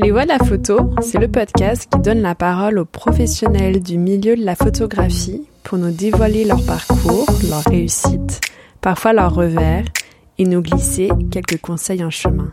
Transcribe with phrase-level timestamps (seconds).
[0.00, 3.98] Les Voix de la photo, c'est le podcast qui donne la parole aux professionnels du
[3.98, 8.40] milieu de la photographie pour nous dévoiler leur parcours, leur réussite,
[8.80, 9.82] parfois leurs revers,
[10.38, 12.52] et nous glisser quelques conseils en chemin.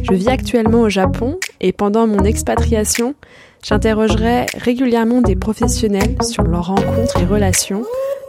[0.00, 3.16] Je vis actuellement au Japon et pendant mon expatriation,
[3.64, 7.82] j'interrogerai régulièrement des professionnels sur leurs rencontres et relations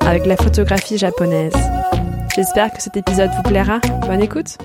[0.03, 1.53] avec la photographie japonaise.
[2.35, 3.79] J'espère que cet épisode vous plaira.
[4.07, 4.57] Bonne écoute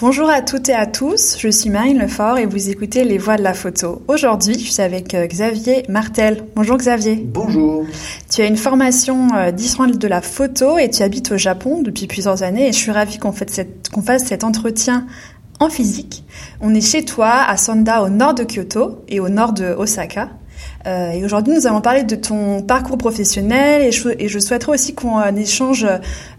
[0.00, 3.36] Bonjour à toutes et à tous, je suis Marine Lefort et vous écoutez Les Voix
[3.36, 4.00] de la photo.
[4.06, 6.44] Aujourd'hui, je suis avec euh, Xavier Martel.
[6.54, 7.16] Bonjour Xavier.
[7.16, 7.84] Bonjour.
[8.30, 12.06] Tu as une formation euh, d'histoire de la photo et tu habites au Japon depuis
[12.06, 15.04] plusieurs années et je suis ravie qu'on fasse cet entretien
[15.58, 16.22] en physique.
[16.60, 20.28] On est chez toi à Sanda au nord de Kyoto et au nord de Osaka.
[20.86, 24.72] Euh, et aujourd'hui, nous allons parler de ton parcours professionnel et je, et je souhaiterais
[24.72, 25.88] aussi qu'on échange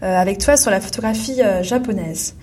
[0.00, 2.34] avec toi sur la photographie japonaise.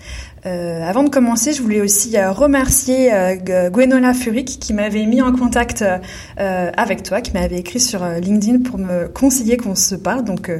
[0.46, 5.20] Euh, avant de commencer, je voulais aussi euh, remercier euh, Gwenola Furik qui m'avait mis
[5.20, 9.74] en contact euh, avec toi, qui m'avait écrit sur euh, LinkedIn pour me conseiller qu'on
[9.74, 10.24] se parle.
[10.24, 10.50] Donc,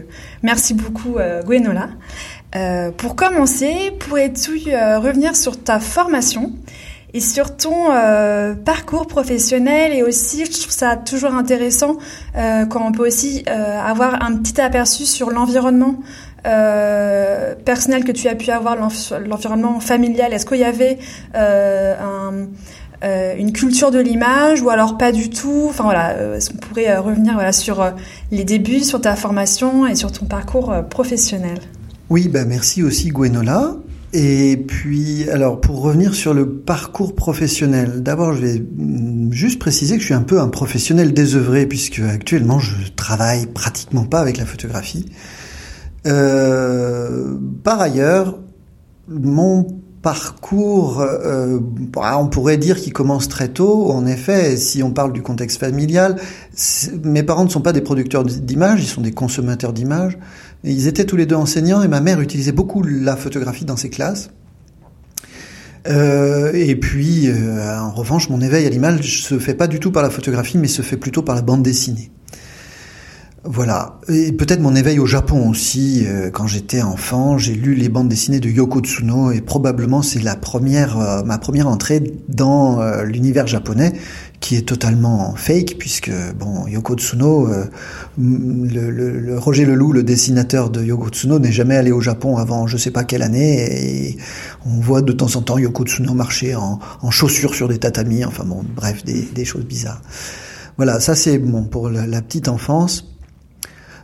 [0.43, 1.91] merci beaucoup Gwenola.
[2.97, 6.53] pour commencer, pourrais-tu revenir sur ta formation
[7.15, 7.87] et sur ton
[8.65, 11.97] parcours professionnel et aussi, je trouve ça toujours intéressant
[12.35, 15.97] quand on peut aussi avoir un petit aperçu sur l'environnement
[16.47, 20.99] euh, personnel que tu as pu avoir, l'environnement familial Est-ce qu'il y avait
[21.35, 22.47] euh,
[23.05, 25.67] euh, une culture de l'image ou alors pas du tout?
[25.69, 27.93] Enfin voilà, est-ce qu'on pourrait revenir sur
[28.31, 31.59] les débuts, sur ta formation et sur ton parcours professionnel?
[32.11, 33.75] Oui, bah merci aussi Gwenola.
[34.15, 39.97] Et puis, alors, pour revenir sur le parcours professionnel, d'abord, je vais mm, juste préciser
[39.97, 44.39] que je suis un peu un professionnel désœuvré, puisque actuellement, je travaille pratiquement pas avec
[44.39, 45.05] la photographie.
[46.07, 48.39] Euh, par ailleurs,
[49.09, 49.67] mon
[50.03, 53.91] parcours, euh, bah, on pourrait dire qu'il commence très tôt.
[53.91, 56.17] En effet, si on parle du contexte familial,
[57.05, 60.19] mes parents ne sont pas des producteurs d'images, ils sont des consommateurs d'images.
[60.65, 63.91] Ils étaient tous les deux enseignants et ma mère utilisait beaucoup la photographie dans ses
[63.91, 64.31] classes.
[65.89, 70.03] Euh, et puis, en revanche, mon éveil à l'image se fait pas du tout par
[70.03, 72.11] la photographie, mais se fait plutôt par la bande dessinée.
[73.51, 73.99] Voilà.
[74.09, 76.05] Et peut-être mon éveil au Japon aussi.
[76.05, 80.23] Euh, quand j'étais enfant, j'ai lu les bandes dessinées de Yoko Tsuno et probablement c'est
[80.23, 83.95] la première, euh, ma première entrée dans euh, l'univers japonais
[84.41, 87.49] qui est totalement fake puisque bon Yoko Tsuno,
[88.19, 92.37] le, le, le, Roger Leloup, le dessinateur de Yoko Tsuno, n'est jamais allé au Japon
[92.37, 94.19] avant je sais pas quelle année et
[94.67, 98.27] on voit de temps en temps Yoko Tsuno marcher en, en chaussures sur des tatamis.
[98.27, 100.03] Enfin bon, bref, des, des choses bizarres.
[100.77, 103.18] Voilà, ça c'est bon pour la, la petite enfance.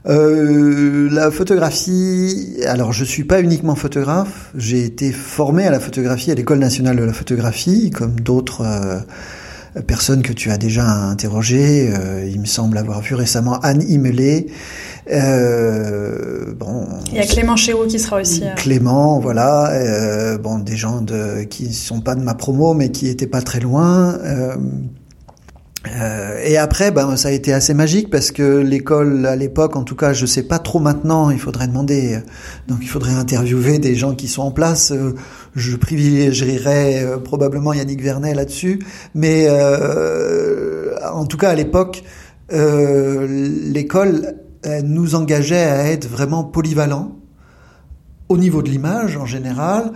[0.06, 6.30] Euh, la photographie, alors je suis pas uniquement photographe, j'ai été formé à la photographie
[6.30, 11.90] à l'école nationale de la photographie, comme d'autres euh, personnes que tu as déjà interrogées.
[11.90, 14.48] Euh, il me semble avoir vu récemment Anne Imelé.
[15.10, 18.42] Euh, bon, il y a Clément Chéreau qui sera aussi.
[18.56, 20.36] Clément, voilà.
[20.38, 23.60] bon, des gens de, qui sont pas de ma promo, mais qui étaient pas très
[23.60, 24.18] loin.
[25.86, 29.82] Euh, et après, ben, ça a été assez magique parce que l'école, à l'époque, en
[29.82, 31.30] tout cas, je sais pas trop maintenant.
[31.30, 32.18] Il faudrait demander,
[32.68, 34.92] donc il faudrait interviewer des gens qui sont en place.
[34.92, 35.14] Euh,
[35.54, 38.80] je privilégierais euh, probablement Yannick Vernet là-dessus,
[39.14, 39.48] mais
[41.12, 42.02] en tout cas, à l'époque,
[42.50, 44.36] l'école
[44.82, 47.16] nous engageait à être vraiment polyvalent
[48.28, 49.92] au niveau de l'image en général.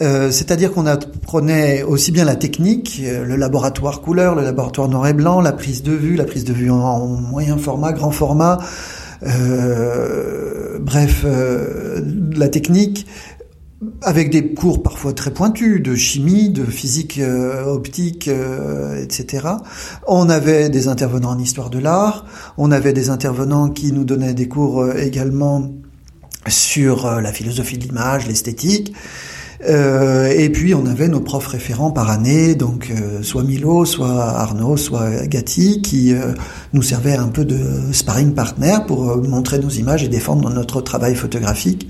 [0.00, 5.06] Euh, c'est-à-dire qu'on apprenait aussi bien la technique, euh, le laboratoire couleur, le laboratoire noir
[5.06, 8.58] et blanc, la prise de vue, la prise de vue en, moyen format, grand format,
[9.24, 11.24] euh, bref,
[12.34, 13.06] la technique,
[14.00, 17.20] avec des cours parfois très pointus de chimie, de physique
[17.66, 18.28] optique,
[19.00, 19.48] etc.
[20.08, 22.24] On avait des intervenants en histoire de l'art,
[22.58, 25.70] on avait des intervenants qui nous donnaient des cours également
[26.48, 28.92] sur la philosophie de l'image, l'esthétique.
[29.64, 34.22] Euh, et puis on avait nos profs référents par année, donc euh, soit Milo, soit
[34.22, 36.32] Arnaud, soit Gatti, qui euh,
[36.72, 41.14] nous servaient un peu de sparring partner pour montrer nos images et défendre notre travail
[41.14, 41.88] photographique.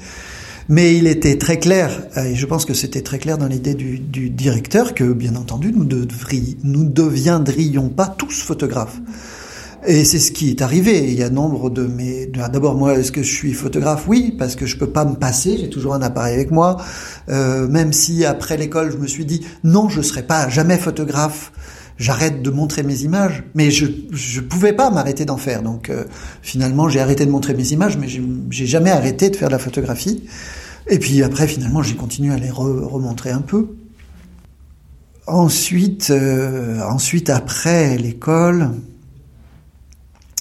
[0.69, 3.98] Mais il était très clair, et je pense que c'était très clair dans l'idée du,
[3.98, 9.00] du, directeur, que bien entendu nous, devrions, nous deviendrions pas tous photographes.
[9.84, 11.11] Et c'est ce qui est arrivé.
[11.11, 12.26] Il y a nombre de mes.
[12.26, 14.05] D'abord, moi, est-ce que je suis photographe?
[14.06, 15.56] Oui, parce que je peux pas me passer.
[15.58, 16.76] J'ai toujours un appareil avec moi.
[17.29, 21.52] Euh, même si après l'école, je me suis dit non, je serai pas jamais photographe.
[21.99, 25.62] J'arrête de montrer mes images, mais je je pouvais pas m'arrêter d'en faire.
[25.62, 26.05] Donc euh,
[26.43, 29.58] finalement, j'ai arrêté de montrer mes images, mais j'ai jamais arrêté de faire de la
[29.58, 30.25] photographie.
[30.88, 33.69] Et puis après, finalement, j'ai continué à les remontrer un peu.
[35.26, 38.70] ensuite, euh, ensuite après l'école,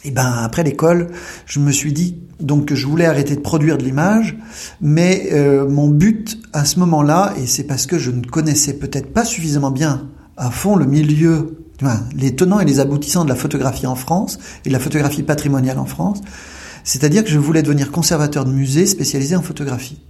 [0.04, 1.10] et ben après l'école,
[1.46, 4.38] je me suis dit donc que je voulais arrêter de produire de l'image,
[4.82, 9.14] mais euh, mon but à ce moment-là, et c'est parce que je ne connaissais peut-être
[9.14, 11.58] pas suffisamment bien à fond le milieu,
[12.16, 15.80] les tenants et les aboutissants de la photographie en France et de la photographie patrimoniale
[15.80, 16.22] en France,
[16.84, 20.02] c'est-à-dire que je voulais devenir conservateur de musée spécialisé en photographie.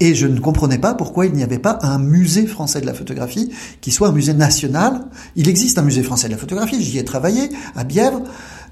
[0.00, 2.94] Et je ne comprenais pas pourquoi il n'y avait pas un musée français de la
[2.94, 3.50] photographie
[3.80, 5.06] qui soit un musée national.
[5.36, 8.22] Il existe un musée français de la photographie, j'y ai travaillé à Bièvre,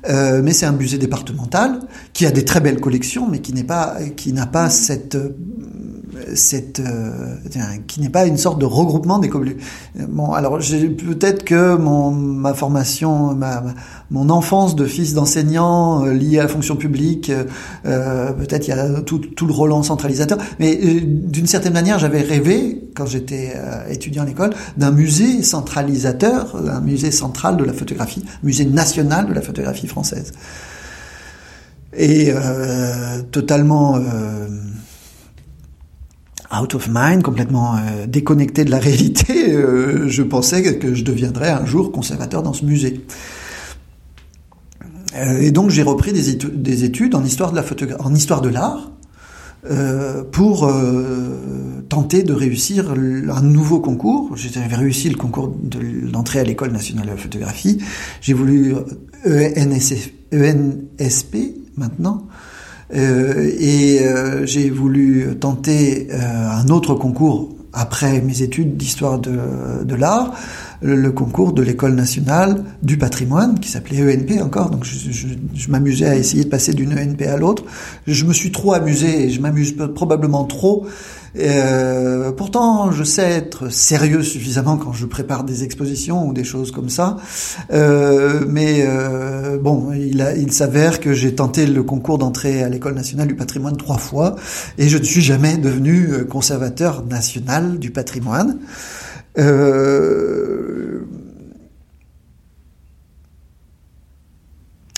[0.09, 1.79] euh, mais c'est un musée départemental
[2.13, 5.17] qui a des très belles collections, mais qui n'est pas, qui n'a pas cette
[6.35, 7.37] cette euh,
[7.87, 9.31] qui n'est pas une sorte de regroupement des
[10.09, 13.63] Bon, alors peut-être que mon ma formation, ma,
[14.13, 17.45] mon enfance de fils d'enseignant euh, lié à la fonction publique, euh,
[17.87, 22.21] euh peut-être il y a tout, tout le Roland centralisateur, mais d'une certaine manière j'avais
[22.21, 23.55] rêvé quand j'étais
[23.89, 29.33] étudiant à l'école d'un musée centralisateur, un musée central de la photographie, musée national de
[29.33, 30.33] la photographie française.
[31.97, 32.33] Et
[33.31, 33.99] totalement
[36.55, 37.77] out of mind, complètement
[38.07, 39.57] déconnecté de la réalité,
[40.07, 43.01] je pensais que je deviendrais un jour conservateur dans ce musée.
[45.15, 47.65] Euh, et donc j'ai repris des, études, des études en histoire de la
[48.01, 48.91] en histoire de l'art,
[50.33, 50.69] pour
[51.89, 54.37] tenter de réussir un nouveau concours.
[54.37, 55.79] J'avais réussi le concours de
[56.13, 57.79] l'entrée à l'école nationale de la photographie.
[58.21, 58.75] J'ai voulu
[59.25, 60.13] ENSP
[61.77, 62.27] maintenant.
[62.95, 69.95] Euh, et euh, j'ai voulu tenter euh, un autre concours après mes études d'histoire de
[69.95, 70.35] l'art,
[70.83, 74.71] le, concours de l'école nationale du patrimoine qui s'appelait ENP encore.
[74.71, 77.65] Donc je, je, je m'amusais à essayer de passer d'une ENP à l'autre.
[78.07, 80.87] Je me suis trop amusé et je m'amuse probablement trop
[81.39, 86.71] euh, pourtant, je sais être sérieux suffisamment quand je prépare des expositions ou des choses
[86.71, 87.17] comme ça.
[87.73, 92.95] Euh, mais euh, bon, il, il s'avère que j'ai tenté le concours d'entrée à l'école
[92.95, 94.37] nationale du patrimoine trois fois
[94.79, 98.59] et je ne suis jamais devenu euh, conservateur national du patrimoine.
[99.39, 101.01] Euh,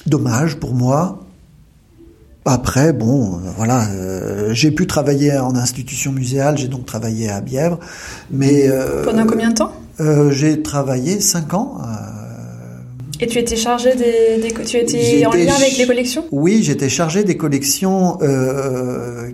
[0.06, 1.20] dommage pour moi.
[2.44, 7.78] Après, bon, voilà, euh, j'ai pu travailler en institution muséale, j'ai donc travaillé à Bièvre,
[8.30, 8.68] mais...
[8.68, 9.72] Euh, Pendant combien de temps?
[10.30, 11.78] J'ai travaillé cinq ans.
[13.20, 16.24] Et tu étais chargé des, tu étais en lien avec les collections?
[16.32, 18.18] Oui, j'étais chargé des collections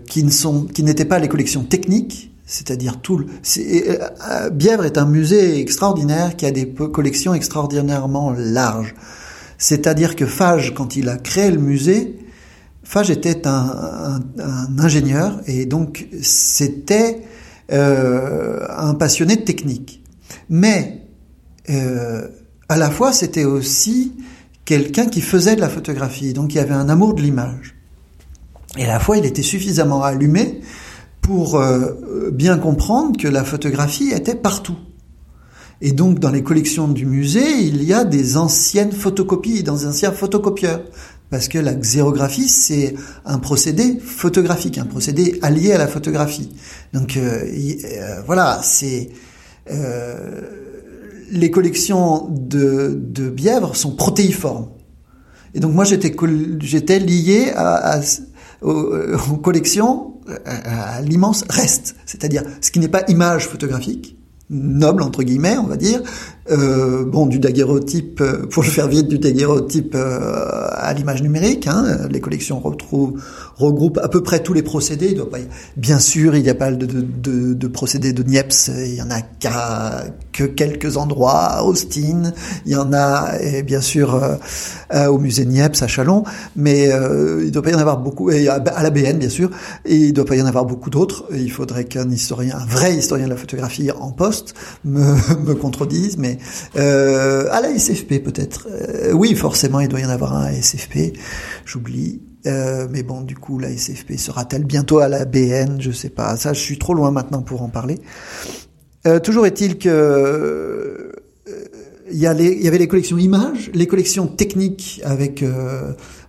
[0.06, 3.16] qui ne sont, qui n'étaient pas les collections techniques, c'est-à-dire tout.
[3.16, 8.94] Le, Bièvre est un musée extraordinaire qui a des collections extraordinairement larges.
[9.56, 12.18] C'est-à-dire que Fage, quand il a créé le musée,
[12.82, 14.20] Fage était un,
[14.78, 17.22] ingénieur et donc c'était
[17.70, 20.02] euh, un passionné de technique.
[20.48, 21.06] Mais
[21.68, 22.26] euh,
[22.68, 24.12] à la fois c'était aussi
[24.64, 27.76] quelqu'un qui faisait de la photographie, donc il avait un amour de l'image.
[28.76, 30.60] Et à la fois il était suffisamment allumé
[31.20, 34.76] pour euh, bien comprendre que la photographie était partout.
[35.82, 40.12] Et donc, dans les collections du musée, il y a des anciennes photocopies, dans anciens
[40.12, 40.82] photocopieurs
[41.30, 42.94] parce que la xérographie, c'est
[43.24, 46.50] un procédé photographique, un procédé allié à la photographie.
[46.92, 49.10] Donc euh, euh, voilà, c'est
[49.70, 50.40] euh,
[51.30, 54.68] les collections de, de Bièvre sont protéiformes.
[55.54, 58.00] Et donc moi j'étais lié à, à
[58.62, 58.92] aux,
[59.30, 64.16] aux, collections à l'immense reste, c'est-à-dire ce qui n'est pas image photographique,
[64.50, 66.02] noble entre guillemets, on va dire,
[66.50, 71.66] euh, bon, du daguerreotype, euh, pour le faire vite, du daguerreotype euh, à l'image numérique.
[71.66, 73.20] Hein, les collections retrouvent,
[73.56, 75.08] regroupent à peu près tous les procédés.
[75.10, 75.38] Il doit pas,
[75.76, 78.70] bien sûr, il n'y a pas de, de, de, procédés de Niepce.
[78.84, 82.32] Il y en a qu'à que quelques endroits à Austin.
[82.66, 84.20] Il y en a, et bien sûr,
[84.92, 86.24] euh, au musée Niepce à Chalon.
[86.56, 86.90] Mais
[87.44, 88.30] il doit pas y en avoir beaucoup.
[88.30, 89.50] Et à la BN, bien sûr.
[89.84, 91.24] Et il doit pas y en avoir beaucoup d'autres.
[91.32, 94.54] Il faudrait qu'un historien, un vrai historien de la photographie en poste,
[94.84, 95.14] me,
[95.46, 96.16] me contredise.
[96.18, 96.39] Mais
[96.76, 98.68] euh, à la SFP peut-être.
[98.70, 101.16] Euh, oui, forcément, il doit y en avoir un à SFP.
[101.64, 102.22] J'oublie.
[102.46, 106.36] Euh, mais bon, du coup, la SFP sera-t-elle bientôt à la BN Je sais pas.
[106.36, 107.98] Ça, je suis trop loin maintenant pour en parler.
[109.22, 111.12] Toujours est-il que
[112.12, 115.42] il y, avait les collections images, les collections techniques avec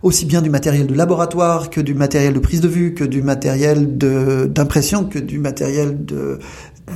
[0.02, 3.20] aussi bien du matériel de laboratoire que du matériel de prise de vue, que du
[3.20, 6.38] matériel d'impression, que du matériel de,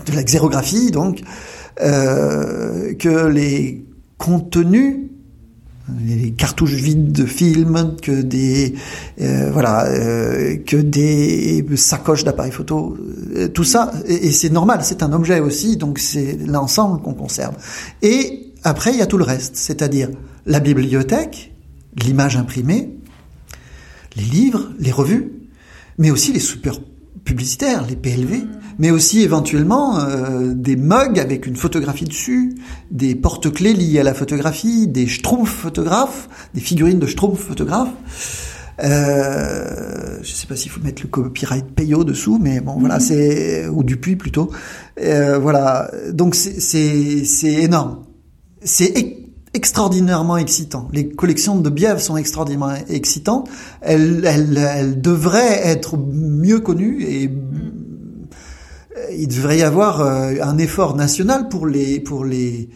[0.06, 1.20] de la xérographie, donc.
[1.80, 3.84] Euh, que les
[4.16, 4.96] contenus
[5.88, 8.74] des cartouches vides de films, que des
[9.20, 12.96] euh, voilà, euh, que des sacoches d'appareils photo,
[13.36, 13.92] euh, tout ça.
[14.06, 17.54] Et, et c'est normal, c'est un objet aussi, donc c'est l'ensemble qu'on conserve.
[18.02, 20.10] Et après, il y a tout le reste, c'est-à-dire
[20.44, 21.54] la bibliothèque,
[22.02, 22.96] l'image imprimée,
[24.16, 25.30] les livres, les revues,
[25.98, 26.80] mais aussi les super
[27.26, 28.44] publicitaires, les PLV,
[28.78, 32.54] mais aussi éventuellement euh, des mugs avec une photographie dessus,
[32.90, 37.92] des porte-clés liés à la photographie, des schtroumpfs photographes, des figurines de schtroumpfs photographes.
[38.82, 43.66] Euh, je sais pas s'il faut mettre le copyright payo dessous, mais bon, voilà, c'est
[43.68, 44.50] ou du puits plutôt.
[45.02, 48.04] Euh, voilà, donc c'est énorme.
[48.62, 49.25] C'est
[49.56, 50.88] extraordinairement excitant.
[50.92, 53.48] Les collections de Bièvre sont extraordinairement excitantes.
[53.80, 57.30] Elles, devraient être mieux connues et
[59.16, 62.68] il devrait y avoir euh, un effort national pour les pour les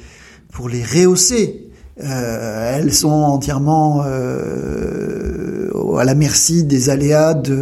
[0.52, 1.70] pour les rehausser.
[2.02, 7.52] Euh, elles sont entièrement euh, à la merci des aléas du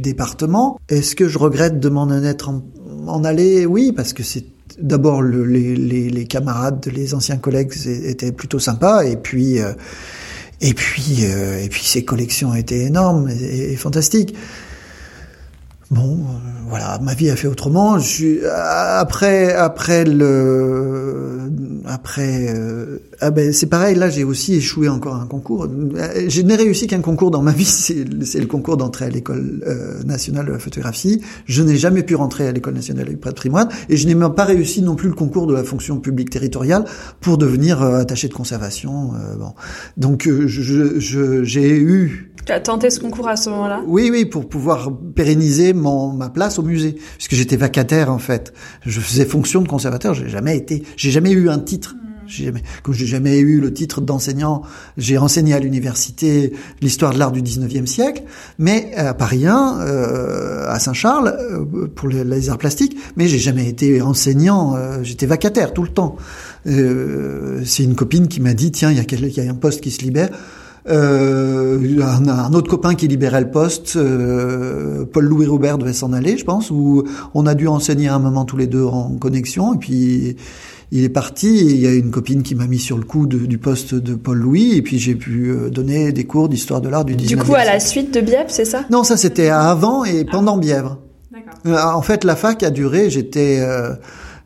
[0.00, 0.80] département.
[0.88, 2.62] Est-ce que je regrette de m'en être en,
[3.06, 7.72] en aller Oui, parce que c'est d'abord le, les, les, les, camarades, les anciens collègues
[7.86, 9.72] étaient plutôt sympas, et puis euh,
[10.60, 14.34] et puis euh, et puis ces collections étaient énormes et, fantastiques.
[15.90, 17.98] Bon, euh, voilà, ma vie a fait autrement.
[17.98, 21.50] Je après, après le,
[21.86, 23.96] après, euh, ah ben c'est pareil.
[23.96, 25.66] Là, j'ai aussi échoué encore un concours.
[26.28, 27.64] Je n'ai réussi qu'un concours dans ma vie,
[28.24, 31.20] c'est le concours d'entrée à l'école euh, nationale de la photographie.
[31.44, 34.44] Je n'ai jamais pu rentrer à l'école nationale du patrimoine et je n'ai même pas
[34.44, 36.84] réussi non plus le concours de la fonction publique territoriale
[37.20, 39.12] pour devenir euh, attaché de conservation.
[39.14, 39.54] Euh, bon,
[39.96, 40.46] donc je,
[40.98, 43.82] je, j'ai eu tu as tenté ce concours à ce moment-là?
[43.86, 48.54] Oui, oui, pour pouvoir pérenniser mon ma place au musée, puisque j'étais vacataire en fait.
[48.86, 50.14] Je faisais fonction de conservateur.
[50.14, 51.94] J'ai jamais été, j'ai jamais eu un titre.
[52.28, 54.62] J'ai jamais, comme j'ai jamais eu le titre d'enseignant,
[54.96, 58.22] j'ai enseigné à l'université l'histoire de l'art du 19e siècle,
[58.58, 63.38] mais à Paris 1, euh, à Saint-Charles, euh, pour les, les, arts plastiques, mais j'ai
[63.38, 66.16] jamais été enseignant, euh, j'étais vacataire tout le temps.
[66.66, 69.54] Euh, c'est une copine qui m'a dit, tiens, il y, a il y a un
[69.54, 70.28] poste qui se libère.
[70.88, 76.38] Euh, un, un, autre copain qui libérait le poste, euh, Paul-Louis Robert devait s'en aller,
[76.38, 77.04] je pense, où
[77.34, 80.36] on a dû enseigner un moment tous les deux en connexion, et puis
[80.90, 83.26] il est parti, et il y a une copine qui m'a mis sur le coup
[83.26, 86.88] de, du poste de Paul-Louis, et puis j'ai pu euh, donner des cours d'histoire de
[86.88, 88.84] l'art du 19e Du coup, à la suite de Bièvre, c'est ça?
[88.90, 90.98] Non, ça c'était avant et pendant Bièvre.
[91.66, 93.58] Euh, en fait, la fac a duré, j'étais...
[93.60, 93.94] Euh,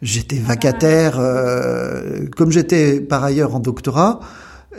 [0.03, 4.21] j'étais vacataire, euh, comme j'étais par ailleurs en doctorat,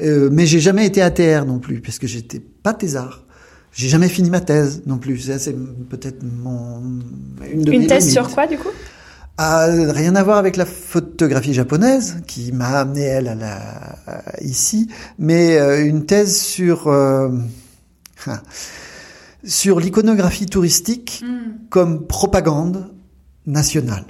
[0.01, 3.25] euh, mais j'ai jamais été ATR non plus, parce que j'étais pas thésard.
[3.71, 5.17] J'ai jamais fini ma thèse non plus.
[5.39, 5.55] C'est
[5.89, 6.79] peut-être mon
[7.51, 8.11] une de Une thèse limites.
[8.11, 8.69] sur quoi du coup?
[9.37, 13.55] Ah, Rien à voir avec la photographie japonaise qui m'a amené elle à la
[14.07, 17.29] à, ici, mais euh, une thèse sur euh,
[19.43, 21.67] sur l'iconographie touristique mm.
[21.69, 22.93] comme propagande
[23.45, 24.05] nationale.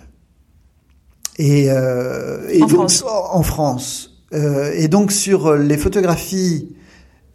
[1.39, 3.03] Et, euh, et en, donc, France.
[3.07, 4.09] en France.
[4.31, 6.75] Et donc sur les photographies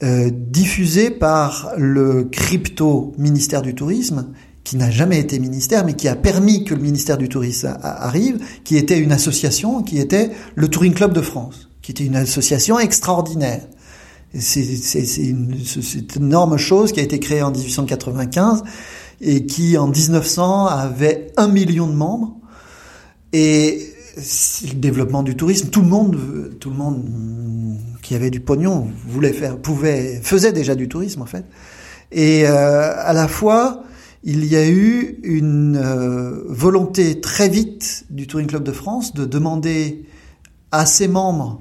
[0.03, 4.33] diffusées par le crypto ministère du tourisme,
[4.69, 8.39] qui n'a jamais été ministère, mais qui a permis que le ministère du tourisme arrive,
[8.65, 12.79] qui était une association, qui était le Touring Club de France, qui était une association
[12.79, 13.63] extraordinaire.
[14.39, 14.61] C'est
[15.23, 18.63] une, une énorme chose qui a été créée en 1895
[19.23, 22.37] et qui en 1900 avait un million de membres.
[23.33, 26.19] Et le développement du tourisme, tout le monde,
[26.61, 27.05] tout le monde
[28.03, 31.47] qui avait du pognon voulait faire, pouvait, faisait déjà du tourisme en fait.
[32.13, 33.85] Et euh, à la fois,
[34.25, 39.25] il y a eu une euh, volonté très vite du Touring Club de France de
[39.25, 40.05] demander
[40.73, 41.61] à ses membres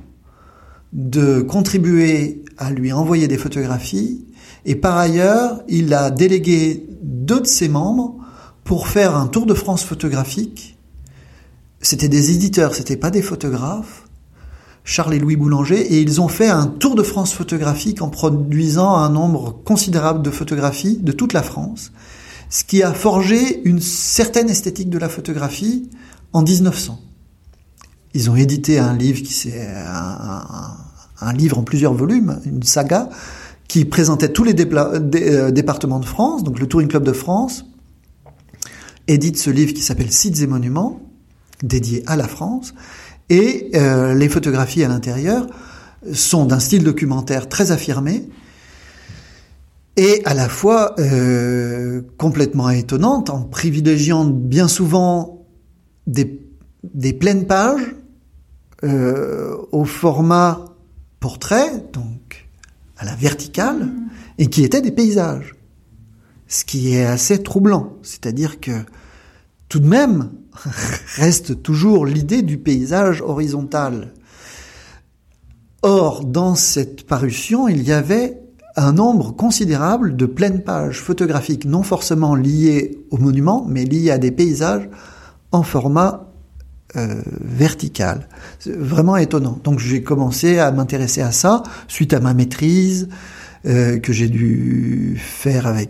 [0.94, 4.26] de contribuer à lui envoyer des photographies.
[4.66, 8.16] Et par ailleurs, il a délégué deux de ses membres
[8.64, 10.78] pour faire un tour de France photographique
[11.82, 14.04] c'était des éditeurs, c'était pas des photographes,
[14.84, 18.96] Charles et Louis Boulanger, et ils ont fait un tour de France photographique en produisant
[18.96, 21.92] un nombre considérable de photographies de toute la France,
[22.50, 25.90] ce qui a forgé une certaine esthétique de la photographie
[26.34, 27.00] en 1900.
[28.14, 29.68] Ils ont édité un livre qui c'est
[31.20, 33.10] un, livre en plusieurs volumes, une saga
[33.68, 37.66] qui présentait tous les euh, départements de France, donc le Touring Club de France
[39.08, 41.02] édite ce livre qui s'appelle Sites et monuments
[41.64, 42.74] dédié à la France,
[43.30, 45.48] et euh, les photographies à l'intérieur
[46.14, 48.30] sont d'un style documentaire très affirmé
[49.98, 55.48] et à la fois euh, complètement étonnante en privilégiant bien souvent
[56.06, 56.40] des,
[56.84, 57.96] des pleines pages
[58.84, 60.66] euh, au format
[61.20, 62.48] portraits, donc
[62.98, 63.90] à la verticale,
[64.38, 65.56] et qui étaient des paysages.
[66.48, 67.98] Ce qui est assez troublant.
[68.04, 68.72] C'est-à-dire que
[69.68, 70.30] tout de même
[71.16, 74.14] reste toujours l'idée du paysage horizontal.
[75.82, 78.47] Or, dans cette parution, il y avait
[78.78, 84.20] un nombre considérable de pleines pages photographiques, non forcément liées au monument, mais liées à
[84.20, 84.88] des paysages
[85.52, 86.32] en format
[86.96, 88.30] euh, vertical.
[88.60, 89.60] C'est vraiment étonnant.
[89.64, 93.10] Donc j'ai commencé à m'intéresser à ça suite à ma maîtrise
[93.66, 95.90] euh, que j'ai dû faire avec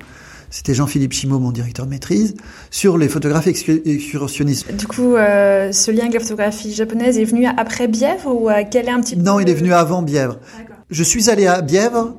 [0.50, 2.36] c'était Jean-Philippe Chimot, mon directeur de maîtrise,
[2.72, 3.50] sur les photographies
[3.86, 4.74] excursionnistes.
[4.78, 8.64] Du coup, euh, ce lien avec la photographie japonaise est venu après Bièvre ou à
[8.64, 10.40] quel est un petit peu Non, il est venu avant Bièvre.
[10.90, 12.16] Je suis allé à Bièvre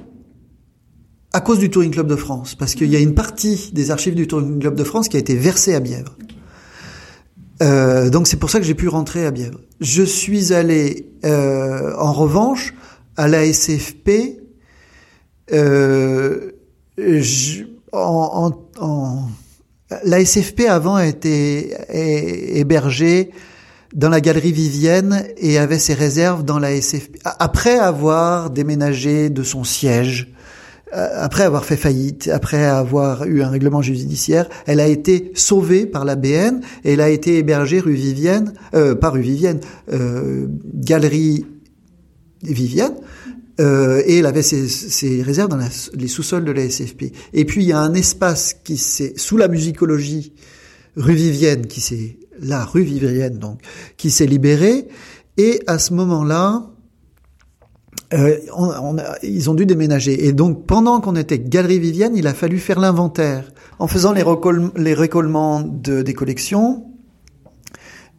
[1.32, 4.14] à cause du Touring Club de France, parce qu'il y a une partie des archives
[4.14, 6.16] du Touring Club de France qui a été versée à Bièvre.
[7.62, 9.60] Euh, donc c'est pour ça que j'ai pu rentrer à Bièvre.
[9.80, 12.74] Je suis allé, euh, en revanche,
[13.16, 14.40] à la SFP.
[15.52, 16.52] Euh,
[17.92, 19.28] en, en,
[20.04, 21.74] la SFP avant a été
[22.58, 23.30] hébergée
[23.94, 27.18] dans la galerie Vivienne et avait ses réserves dans la SFP.
[27.24, 30.34] Après avoir déménagé de son siège,
[30.92, 36.04] après avoir fait faillite, après avoir eu un règlement judiciaire, elle a été sauvée par
[36.04, 39.60] la BN et elle a été hébergée rue Vivienne, euh, pas rue Vivienne,
[39.92, 41.44] euh, galerie
[42.42, 42.94] Vivienne,
[43.60, 45.58] euh, et elle avait ses, ses réserves dans
[45.94, 47.12] les sous-sols de la SFP.
[47.32, 50.32] Et puis il y a un espace qui s'est sous la musicologie
[50.96, 53.60] rue Vivienne qui s'est la rue Vivienne donc
[53.96, 54.86] qui s'est libéré
[55.36, 56.70] et à ce moment-là
[58.14, 60.26] euh, on, on ils ont dû déménager.
[60.26, 63.50] Et donc pendant qu'on était galerie Vivienne il a fallu faire l'inventaire.
[63.78, 64.24] En faisant les,
[64.76, 66.84] les récollements de, des collections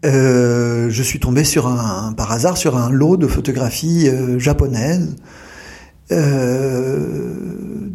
[0.05, 5.17] euh, je suis tombé sur un, par hasard sur un lot de photographies euh, japonaises
[6.12, 7.89] euh,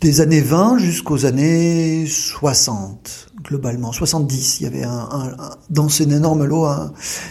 [0.00, 3.92] des années 20 jusqu'aux années 60 globalement.
[3.92, 5.36] 70 il y avait un, un,
[5.70, 6.66] dans ce énorme lot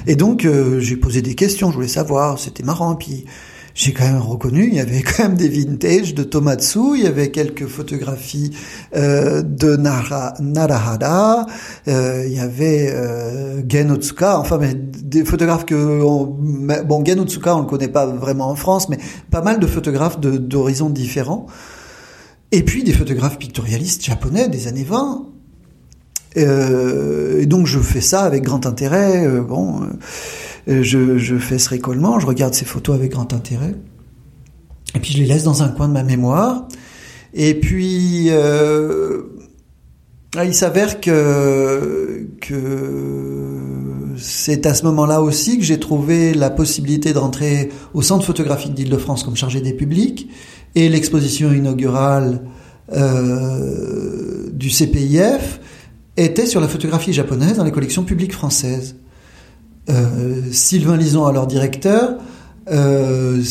[0.08, 2.96] et donc euh, j'ai posé des questions je voulais savoir c'était marrant.
[2.96, 3.26] Puis
[3.73, 7.07] j'ai quand même reconnu, il y avait quand même des vintage de Tomatsu, il y
[7.07, 8.51] avait quelques photographies
[8.95, 11.45] euh, de Nara, Narahara,
[11.88, 17.55] euh, il y avait euh, Gen Otsuka, enfin des photographes que on, bon Gen Otsuka
[17.55, 18.97] on le connaît pas vraiment en France, mais
[19.29, 21.45] pas mal de photographes d'horizons différents.
[22.53, 25.25] Et puis des photographes pictorialistes japonais des années 20.
[26.38, 29.25] Euh, et donc je fais ça avec grand intérêt.
[29.39, 29.88] Bon.
[30.67, 33.76] Euh, je, je, fais ce récollement, je regarde ces photos avec grand intérêt,
[34.95, 36.67] et puis je les laisse dans un coin de ma mémoire.
[37.34, 39.21] Et puis, euh,
[40.36, 47.13] ah, il s'avère que, que c'est à ce moment-là aussi que j'ai trouvé la possibilité
[47.13, 50.30] de rentrer au Centre photographique d'Île-de-France comme chargé des publics,
[50.76, 52.41] et l'exposition inaugurale
[52.93, 55.60] euh, du CPIF
[56.17, 58.95] était sur la photographie japonaise dans les collections publiques françaises.
[59.91, 62.15] Euh, Sylvain Lison, alors directeur,
[62.71, 63.41] euh,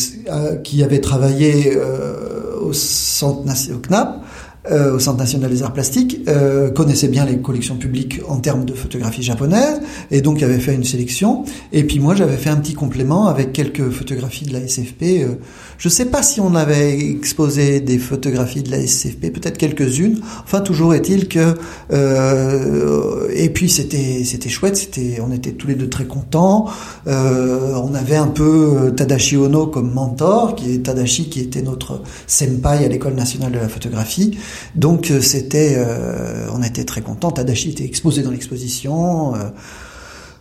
[0.64, 4.22] qui avait travaillé euh, au centre au CNAP,
[4.70, 8.66] euh, au Centre national des arts plastiques, euh, connaissait bien les collections publiques en termes
[8.66, 11.44] de photographie japonaise, et donc avait fait une sélection.
[11.72, 15.02] Et puis moi, j'avais fait un petit complément avec quelques photographies de la SFP.
[15.02, 15.36] Euh,
[15.78, 20.20] je ne sais pas si on avait exposé des photographies de la SFP, peut-être quelques-unes.
[20.44, 21.54] Enfin, toujours est-il que...
[21.92, 26.66] Euh, et puis c'était c'était chouette, c'était on était tous les deux très contents.
[27.06, 32.84] on avait un peu Tadashi Ono comme mentor, qui est Tadashi qui était notre senpai
[32.84, 34.36] à l'école nationale de la photographie.
[34.74, 37.30] Donc euh, c'était, euh, on était très contents.
[37.30, 39.50] Tadashi était exposé dans l'exposition, euh,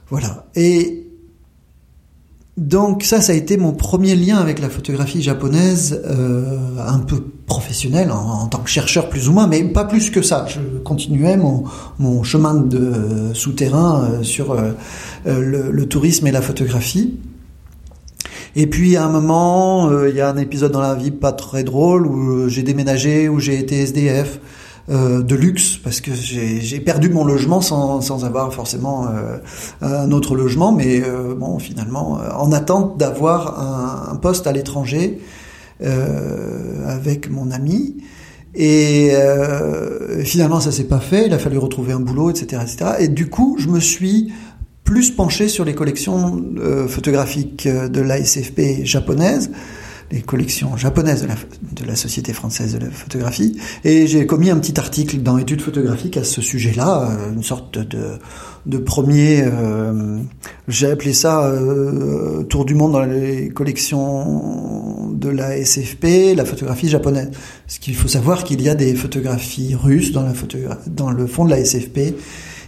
[0.10, 0.46] voilà.
[0.56, 1.08] Et
[2.58, 6.02] donc ça, ça a été mon premier lien avec la photographie japonaise,
[6.78, 10.46] un peu professionnel, en, tant que chercheur plus ou moins, mais pas plus que ça.
[10.46, 14.58] Je continuais mon, chemin de souterrain sur
[15.26, 17.18] le, tourisme et la photographie.
[18.56, 21.32] Et puis à un moment, euh, il y a un épisode dans la vie pas
[21.32, 24.40] très drôle où euh, j'ai déménagé, où j'ai été SDF.
[24.92, 29.06] Euh, de luxe parce que j'ai perdu mon logement sans, sans avoir forcément
[29.84, 31.04] un autre logement, mais
[31.38, 35.20] bon finalement en attente d'avoir un, un, poste à l'étranger
[36.88, 37.98] avec mon ami.
[38.56, 39.12] Et
[40.24, 42.92] finalement ça s'est pas fait, il a fallu retrouver un boulot, etc., etc.
[42.98, 44.32] Et du coup je me suis
[44.90, 49.52] plus penché sur les collections euh, photographiques euh, de l'ASFP japonaise
[50.12, 51.28] les collections japonaises
[51.74, 53.60] de la, Société française de la photographie.
[53.84, 57.78] Et j'ai commis un petit article dans Études photographiques à ce sujet-là, euh, une sorte
[57.78, 59.44] de, premier,
[60.68, 61.54] j'ai appelé ça
[62.50, 67.30] tour du monde dans les collections de la SFP, la photographie japonaise.
[67.68, 70.26] Ce qu'il faut savoir qu'il y a des photographies russes dans,
[70.88, 72.16] dans le fond de la SFP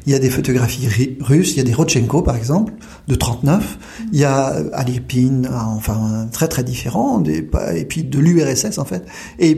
[0.06, 0.88] il y a des photographies
[1.20, 2.74] russes, il y a des Rodchenko par exemple,
[3.08, 3.78] de 39,
[4.12, 5.44] il y a Alipin,
[5.76, 9.06] enfin très très différent, et puis de l'URSS en fait,
[9.40, 9.56] et,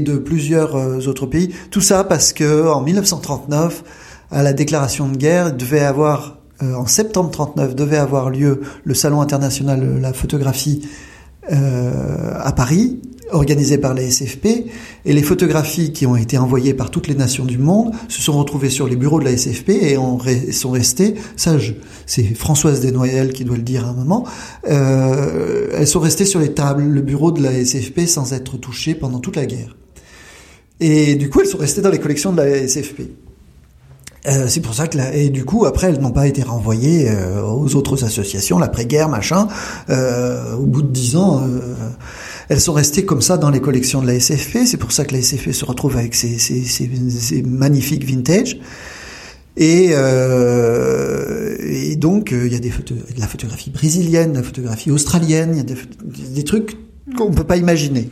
[0.00, 1.50] de plusieurs euh, autres pays.
[1.70, 3.84] Tout ça parce que en 1939,
[4.30, 8.94] à la déclaration de guerre, devait avoir euh, en septembre 39 devait avoir lieu le
[8.94, 10.88] salon international de la photographie
[11.50, 13.00] euh, à Paris
[13.32, 14.46] organisé par la SFP,
[15.04, 18.38] et les photographies qui ont été envoyées par toutes les nations du monde se sont
[18.38, 20.18] retrouvées sur les bureaux de la SFP et ont,
[20.52, 21.56] sont restées, ça
[22.06, 24.24] c'est Françoise Desnoyelles qui doit le dire à un moment,
[24.68, 28.94] euh, elles sont restées sur les tables, le bureau de la SFP sans être touchées
[28.94, 29.76] pendant toute la guerre.
[30.80, 33.02] Et du coup, elles sont restées dans les collections de la SFP.
[34.28, 37.42] Euh, c'est pour ça que et du coup après elles n'ont pas été renvoyées euh,
[37.42, 39.48] aux autres associations l'après-guerre machin.
[39.90, 41.74] Euh, au bout de dix ans euh,
[42.48, 45.14] elles sont restées comme ça dans les collections de la SFP c'est pour ça que
[45.14, 48.60] la SFP se retrouve avec ces, ces, ces, magnifiques vintage.
[49.56, 55.56] Et, et donc il y a des de la photographie brésilienne la photographie australienne il
[55.58, 55.76] y a des,
[56.34, 56.78] des trucs
[57.18, 58.08] qu'on peut pas imaginer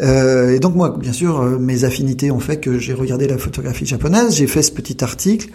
[0.00, 3.38] euh, et donc moi, bien sûr, euh, mes affinités ont fait que j'ai regardé la
[3.38, 5.48] photographie japonaise, j'ai fait ce petit article.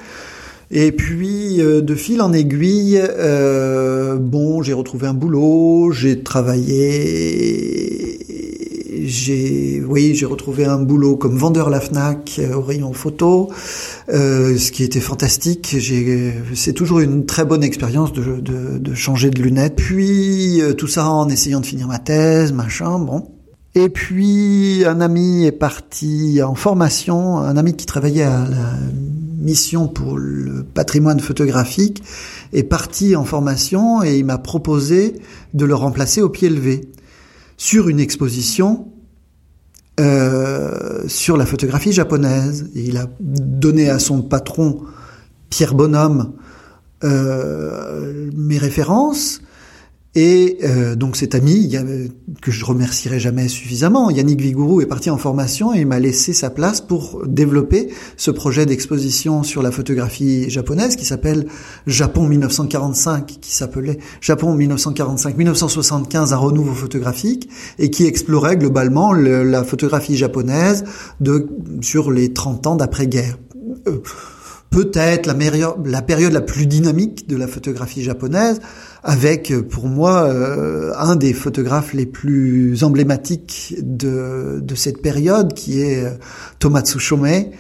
[0.71, 3.01] Et puis, euh, de fil en aiguille,
[4.19, 8.19] bon, j'ai retrouvé un boulot, j'ai travaillé,
[9.06, 13.49] j'ai, oui, j'ai retrouvé un boulot comme vendeur la Fnac au rayon photo,
[14.08, 15.75] ce qui était fantastique.
[15.77, 19.75] J'ai, c'est toujours une très bonne expérience de, de, de changer de lunettes.
[19.75, 23.33] Puis tout ça en essayant de finir ma thèse, machin, bon.
[23.75, 28.73] Et puis un ami est parti en formation, un ami qui travaillait à la
[29.39, 32.03] mission pour le patrimoine photographique
[32.53, 35.19] est parti en formation et il m'a proposé
[35.55, 36.91] de le remplacer au pied levé
[37.57, 38.89] sur une exposition
[39.99, 42.69] euh, sur la photographie japonaise.
[42.75, 44.81] Il a donné à son patron
[45.49, 46.33] Pierre Bonhomme
[47.03, 49.41] euh, mes références
[50.15, 51.76] et euh, donc cet ami,
[52.41, 56.34] que je remercierai jamais suffisamment, Yannick Vigourou est parti en formation et il m'a laissé
[56.34, 61.47] sa place pour développer ce projet d'exposition sur la photographie japonaise qui s'appelle
[61.88, 67.49] Japon 1945, qui s'appelait Japon 1945-1975, un renouveau photographique,
[67.80, 70.84] et qui explorait globalement la photographie japonaise
[71.21, 71.47] de,
[71.82, 73.39] sur les 30 ans d'après-guerre.
[73.88, 73.97] Euh,
[74.69, 75.36] peut-être la,
[75.86, 78.60] la période la plus dynamique de la photographie japonaise,
[79.03, 85.53] avec euh, pour moi euh, un des photographes les plus emblématiques de, de cette période,
[85.53, 86.11] qui est euh,
[86.59, 87.51] Tomatsu Shomei.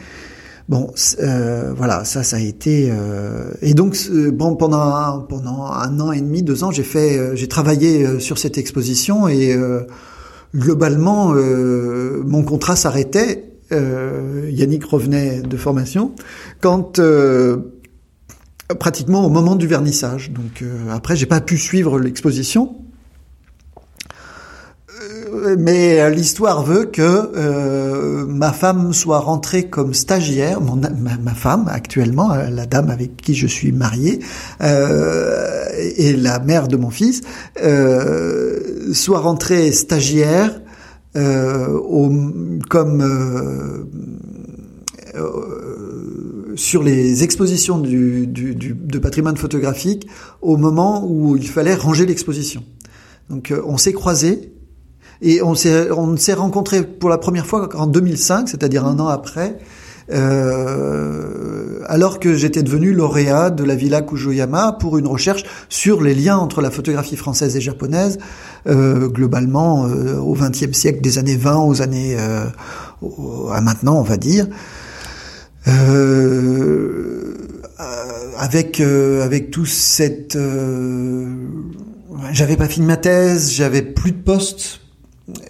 [0.69, 2.89] Bon, euh, voilà, ça, ça a été.
[2.89, 3.97] Euh, et donc,
[4.31, 8.57] bon, pendant pendant un an et demi, deux ans, j'ai fait, j'ai travaillé sur cette
[8.57, 9.59] exposition et
[10.55, 13.49] globalement, mon contrat s'arrêtait.
[13.71, 16.13] Yannick revenait de formation
[16.61, 16.97] quand
[18.75, 20.31] pratiquement au moment du vernissage.
[20.31, 22.75] Donc euh, après, j'ai pas pu suivre l'exposition.
[24.91, 32.35] Euh, mais l'histoire veut que euh, ma femme soit rentrée comme stagiaire, ma, femme actuellement,
[32.35, 34.19] la dame avec qui je suis marié,
[34.61, 37.21] et la mère de mon fils,
[38.93, 40.61] soit rentrée stagiaire
[41.13, 43.03] comme
[46.55, 50.07] sur les expositions du, du, du, de patrimoine photographique
[50.41, 52.63] au moment où il fallait ranger l'exposition.
[53.29, 54.53] Donc euh, on s'est croisés
[55.21, 59.57] et on s'est on rencontrés pour la première fois en 2005, c'est-à-dire un an après,
[60.11, 66.13] euh, alors que j'étais devenu lauréat de la Villa Kujoyama pour une recherche sur les
[66.13, 68.17] liens entre la photographie française et japonaise,
[68.67, 72.45] euh, globalement euh, au XXe siècle, des années 20 aux années euh,
[73.51, 74.47] à maintenant, on va dire.
[75.67, 77.33] Euh,
[78.37, 81.25] avec euh, avec tout cette euh,
[82.31, 84.81] j'avais pas fini ma thèse, j'avais plus de poste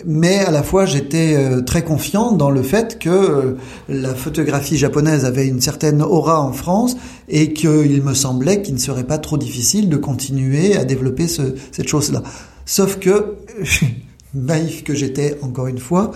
[0.05, 3.57] mais à la fois j'étais très confiant dans le fait que
[3.89, 6.95] la photographie japonaise avait une certaine aura en France
[7.27, 11.55] et qu'il me semblait qu'il ne serait pas trop difficile de continuer à développer ce,
[11.71, 12.21] cette chose-là.
[12.67, 13.37] Sauf que,
[14.35, 16.11] naïf que j'étais encore une fois,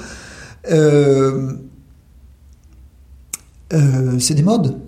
[0.71, 1.53] euh,
[3.73, 4.79] euh, c'est des modes.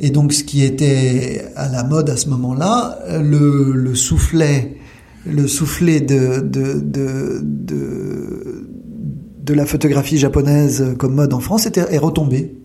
[0.00, 4.78] Et donc ce qui était à la mode à ce moment-là, le, le soufflet
[5.26, 8.68] le soufflet de, de, de, de,
[9.42, 12.56] de la photographie japonaise comme mode en France était, est retombé.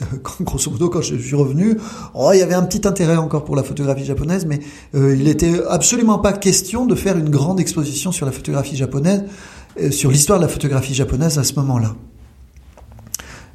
[0.40, 1.76] Grosso modo, quand je suis revenu,
[2.14, 4.58] oh, il y avait un petit intérêt encore pour la photographie japonaise, mais
[4.94, 9.24] euh, il n'était absolument pas question de faire une grande exposition sur la photographie japonaise,
[9.80, 11.94] euh, sur l'histoire de la photographie japonaise à ce moment-là.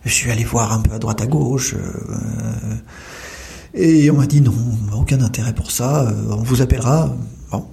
[0.06, 2.76] Je suis allé voir un peu à droite à gauche, euh,
[3.74, 4.54] et on m'a dit non,
[4.98, 7.14] aucun intérêt pour ça, on vous appellera.
[7.52, 7.66] Bon.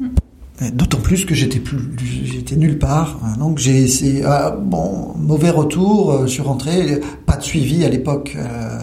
[0.72, 1.78] D'autant plus que j'étais plus,
[2.24, 3.20] j'étais nulle part.
[3.22, 3.36] Hein.
[3.38, 7.90] Donc j'ai essayé, ah, bon, mauvais retour, euh, je suis rentré, pas de suivi à
[7.90, 8.34] l'époque.
[8.38, 8.78] Euh,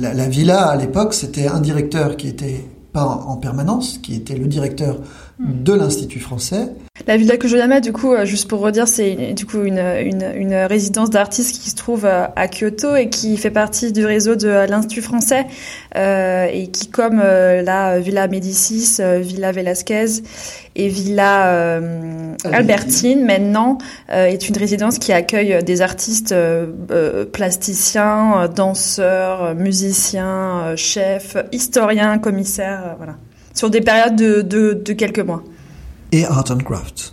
[0.00, 4.36] la, la, villa à l'époque, c'était un directeur qui était pas en permanence, qui était
[4.36, 4.98] le directeur.
[5.38, 6.68] De l'Institut français,
[7.06, 10.54] la Villa Kujodama, du coup, euh, juste pour redire, c'est du coup une, une, une
[10.54, 14.48] résidence d'artistes qui se trouve euh, à Kyoto et qui fait partie du réseau de
[14.48, 15.46] l'Institut français
[15.96, 20.22] euh, et qui, comme euh, la Villa Médicis, Villa Velasquez
[20.76, 21.80] et Villa
[22.44, 26.34] Albertine, maintenant, est une résidence qui accueille des artistes
[27.32, 33.16] plasticiens, danseurs, musiciens, chefs, historiens, commissaires, voilà,
[33.58, 35.42] sur des périodes de, de, de quelques mois
[36.12, 37.12] et art and craft.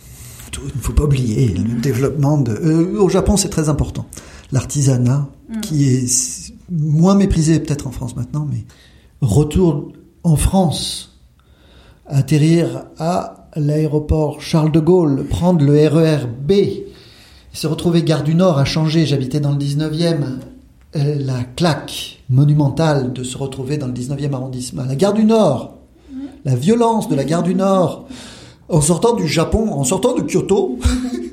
[0.58, 2.52] Il ne faut pas oublier le développement de.
[2.52, 4.06] Euh, au Japon, c'est très important.
[4.54, 5.62] L'artisanat, mm.
[5.62, 8.64] qui est moins méprisé peut-être en France maintenant, mais
[9.22, 9.92] retour
[10.24, 11.20] en France,
[12.06, 16.54] atterrir à l'aéroport Charles de Gaulle, prendre le RER B,
[17.52, 19.06] se retrouver gare du Nord à changer.
[19.06, 20.24] J'habitais dans le 19e.
[20.96, 24.86] Euh, la claque monumentale de se retrouver dans le 19e arrondissement.
[24.86, 25.76] La gare du Nord.
[26.44, 28.08] La violence de la gare du Nord
[28.70, 30.80] en sortant du Japon, en sortant de Kyoto,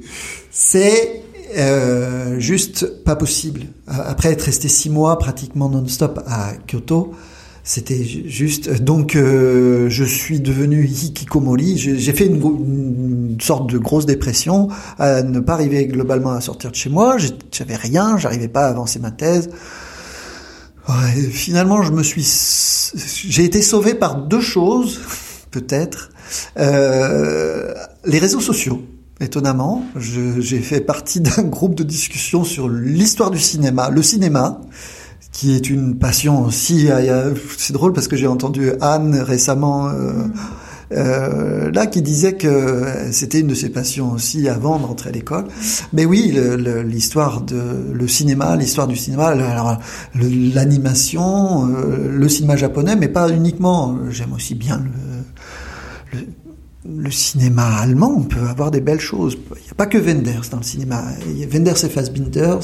[0.50, 1.22] c'est
[1.56, 3.62] euh, juste pas possible.
[3.86, 7.12] Après être resté six mois pratiquement non-stop à Kyoto,
[7.64, 8.82] c'était juste.
[8.82, 11.78] Donc, euh, je suis devenu hikikomori.
[11.78, 14.68] J'ai fait une, sorte de grosse dépression
[14.98, 17.16] à ne pas arriver globalement à sortir de chez moi.
[17.50, 19.50] J'avais rien, j'arrivais pas à avancer ma thèse.
[20.88, 22.26] Ouais, finalement, je me suis,
[23.28, 25.00] j'ai été sauvé par deux choses,
[25.50, 26.10] peut-être.
[26.58, 27.72] Euh,
[28.04, 28.82] les réseaux sociaux.
[29.20, 34.60] Étonnamment, j'ai fait partie d'un groupe de discussion sur l'histoire du cinéma, le cinéma,
[35.30, 36.88] qui est une passion aussi.
[37.56, 39.88] C'est drôle parce que j'ai entendu Anne récemment.
[39.88, 40.26] Euh,
[40.96, 45.12] euh, là qui disait que c'était une de ses passions aussi avant de rentrer à
[45.12, 45.44] l'école.
[45.92, 46.36] Mais oui,
[46.84, 47.60] l'histoire de
[47.92, 49.34] le cinéma, l'histoire du cinéma,
[50.14, 53.96] l'animation, euh, le cinéma japonais, mais pas uniquement.
[54.10, 56.26] J'aime aussi bien le, le
[56.84, 59.38] le cinéma allemand, on peut avoir des belles choses.
[59.56, 61.04] Il n'y a pas que Wenders dans le cinéma.
[61.50, 62.56] Wenders et Fassbinder,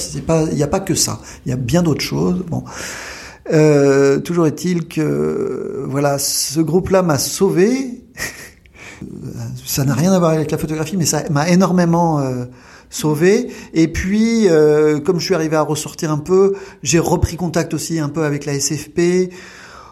[0.51, 1.21] il n'y a pas que ça.
[1.47, 2.45] Il y a bien d'autres choses.
[2.51, 2.65] Bon.
[3.53, 8.05] Euh, toujours est-il que, voilà, ce groupe-là m'a sauvé.
[9.65, 12.47] Ça n'a rien à voir avec la photographie, mais ça m'a énormément euh,
[12.91, 13.49] sauvé.
[13.75, 17.99] Et puis, euh, comme je suis arrivé à ressortir un peu, j'ai repris contact aussi
[17.99, 19.31] un peu avec la SFP.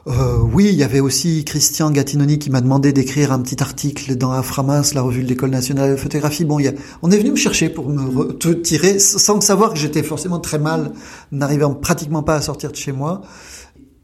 [0.09, 4.15] Euh, oui, il y avait aussi Christian Gattinoni qui m'a demandé d'écrire un petit article
[4.15, 6.45] dans Aframas, la revue de l'École nationale de photographie.
[6.45, 10.05] Bon, y a, on est venu me chercher pour me tirer, sans savoir que j'étais
[10.05, 10.93] forcément très mal,
[11.33, 13.23] n'arrivant pratiquement pas à sortir de chez moi.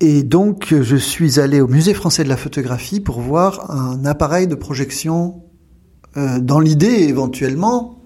[0.05, 4.49] Et donc, je suis allé au Musée français de la photographie pour voir un appareil
[4.49, 5.45] de projection
[6.17, 8.01] euh, dans l'idée éventuellement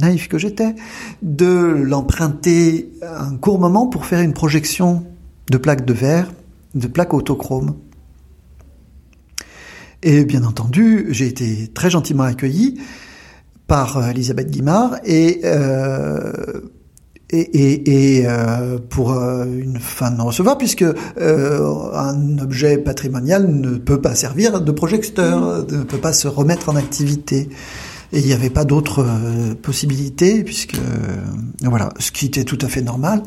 [0.00, 0.74] naïf que j'étais,
[1.20, 5.04] de l'emprunter un court moment pour faire une projection
[5.50, 6.32] de plaques de verre
[6.74, 7.76] de plaques autochrome.
[10.02, 12.80] Et bien entendu, j'ai été très gentiment accueilli
[13.66, 16.32] par euh, Elisabeth Guimard et euh,
[17.32, 24.14] et, et, euh, pour une fin de non-recevoir, puisque un objet patrimonial ne peut pas
[24.14, 27.48] servir de projecteur, ne peut pas se remettre en activité.
[28.14, 29.06] Et il n'y avait pas d'autre
[29.62, 30.76] possibilité, puisque
[31.62, 33.22] voilà, ce qui était tout à fait normal.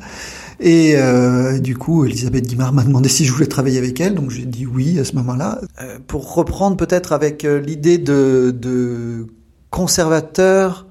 [0.59, 4.31] Et euh, du coup, Elisabeth Guimard m'a demandé si je voulais travailler avec elle, donc
[4.31, 5.59] j'ai dit oui à ce moment-là.
[5.81, 9.27] Euh, pour reprendre peut-être avec euh, l'idée de, de
[9.69, 10.84] conservateur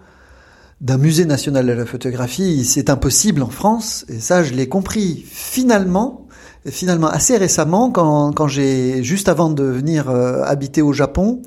[0.80, 5.24] d'un musée national de la photographie, c'est impossible en France, et ça je l'ai compris
[5.26, 6.26] finalement,
[6.66, 11.42] finalement assez récemment, quand, quand j'ai juste avant de venir euh, habiter au Japon,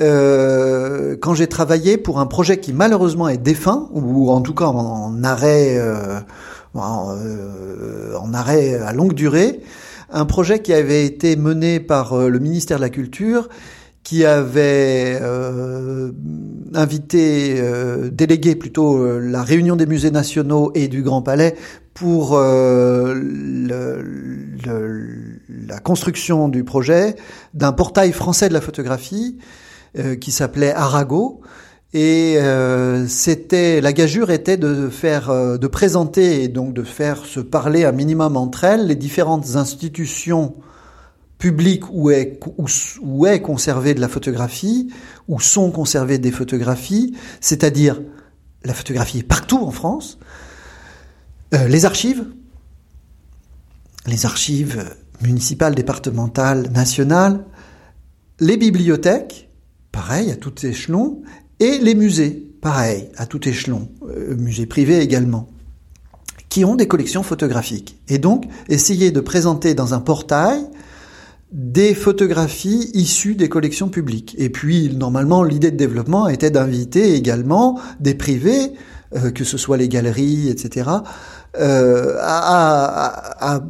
[0.00, 4.66] euh, quand j'ai travaillé pour un projet qui malheureusement est défunt, ou en tout cas
[4.66, 6.20] en, arrêt euh,
[6.74, 9.60] en arrêt à longue durée,
[10.10, 13.48] un projet qui avait été mené par le ministère de la Culture
[14.08, 16.12] qui avait euh,
[16.72, 21.56] invité, euh, délégué plutôt euh, la réunion des musées nationaux et du Grand Palais
[21.92, 23.12] pour le,
[24.64, 27.16] le, la construction du projet
[27.52, 29.36] d'un portail français de la photographie
[30.20, 31.40] qui s'appelait Arago.
[31.92, 32.38] Et
[33.08, 37.90] c'était la gageure était de faire, de présenter et donc de faire se parler un
[37.90, 40.54] minimum entre elles les différentes institutions
[41.38, 42.40] publiques où est,
[43.00, 44.90] où conservée de la photographie,
[45.28, 48.00] où sont conservées des photographies, c'est-à-dire
[48.64, 50.18] la photographie est partout en France,
[51.54, 52.26] euh, les archives,
[54.06, 54.84] les archives
[55.22, 57.44] municipales, départementales, nationales,
[58.40, 59.48] les bibliothèques,
[59.92, 61.22] pareil, à tout échelon,
[61.60, 65.48] et les musées, pareil, à tout échelon, euh, musées privés également,
[66.48, 68.00] qui ont des collections photographiques.
[68.08, 70.66] Et donc, essayer de présenter dans un portail
[71.52, 74.34] des photographies issues des collections publiques.
[74.38, 78.72] Et puis, normalement, l'idée de développement était d'inviter également des privés,
[79.16, 80.90] euh, que ce soit les galeries, etc.,
[81.58, 83.60] euh, à, à,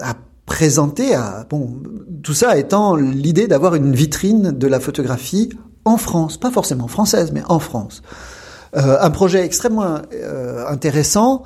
[0.00, 1.82] à, présenter, à, bon,
[2.22, 5.48] tout ça étant l'idée d'avoir une vitrine de la photographie
[5.86, 8.02] en France, pas forcément française, mais en France.
[8.76, 10.02] Euh, un projet extrêmement
[10.68, 11.44] intéressant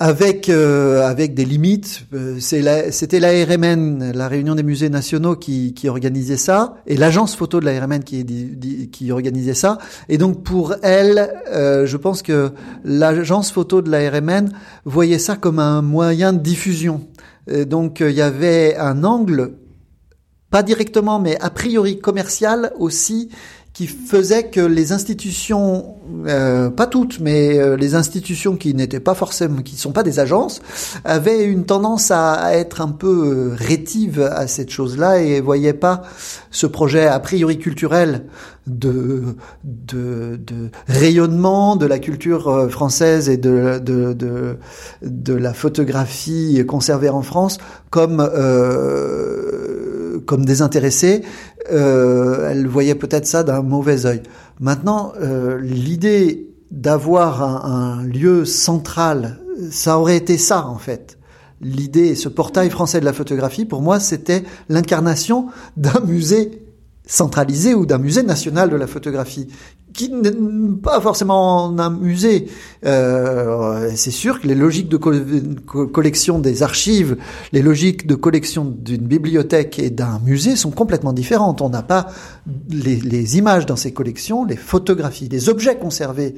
[0.00, 2.06] avec euh, avec des limites.
[2.14, 7.34] Euh, c'était la, RMN, la Réunion des musées nationaux, qui, qui organisait ça, et l'agence
[7.34, 9.78] photo de la RMN qui, qui organisait ça.
[10.08, 12.52] Et donc pour elle, euh, je pense que
[12.84, 14.50] l'agence photo de la RMN
[14.84, 17.06] voyait ça comme un moyen de diffusion.
[17.66, 19.54] donc il y avait un angle,
[20.50, 23.30] pas directement, mais a priori commercial aussi,
[23.78, 25.94] qui faisait que les institutions,
[26.26, 30.18] euh, pas toutes, mais euh, les institutions qui n'étaient pas forcément, qui sont pas des
[30.18, 30.60] agences,
[31.04, 36.02] avaient une tendance à, être un peu euh, rétives à cette chose-là et voyaient pas
[36.50, 38.24] ce projet a priori culturel
[38.68, 44.14] de, de, de rayonnement de la culture française et de, de,
[45.02, 47.58] de, la photographie conservée en France
[47.90, 51.22] comme euh, comme désintéressée
[51.70, 54.22] euh, elle voyait peut-être ça d'un mauvais œil.
[54.60, 59.38] Maintenant, euh, l'idée d'avoir un, lieu central,
[59.70, 61.18] ça aurait été ça en fait.
[61.60, 66.62] L'idée, ce portail français de la photographie, pour moi, c'était l'incarnation d'un musée
[67.08, 69.48] centralisé ou d'un musée national de la photographie
[69.94, 70.30] qui n'est
[70.82, 72.48] pas forcément un musée.
[72.84, 77.16] Euh, c'est sûr que les logiques de collection des archives,
[77.52, 81.62] les logiques de collection d'une bibliothèque et d'un musée sont complètement différentes.
[81.62, 82.08] On n'a pas
[82.68, 86.34] les, images dans ces collections, les photographies, les objets conservés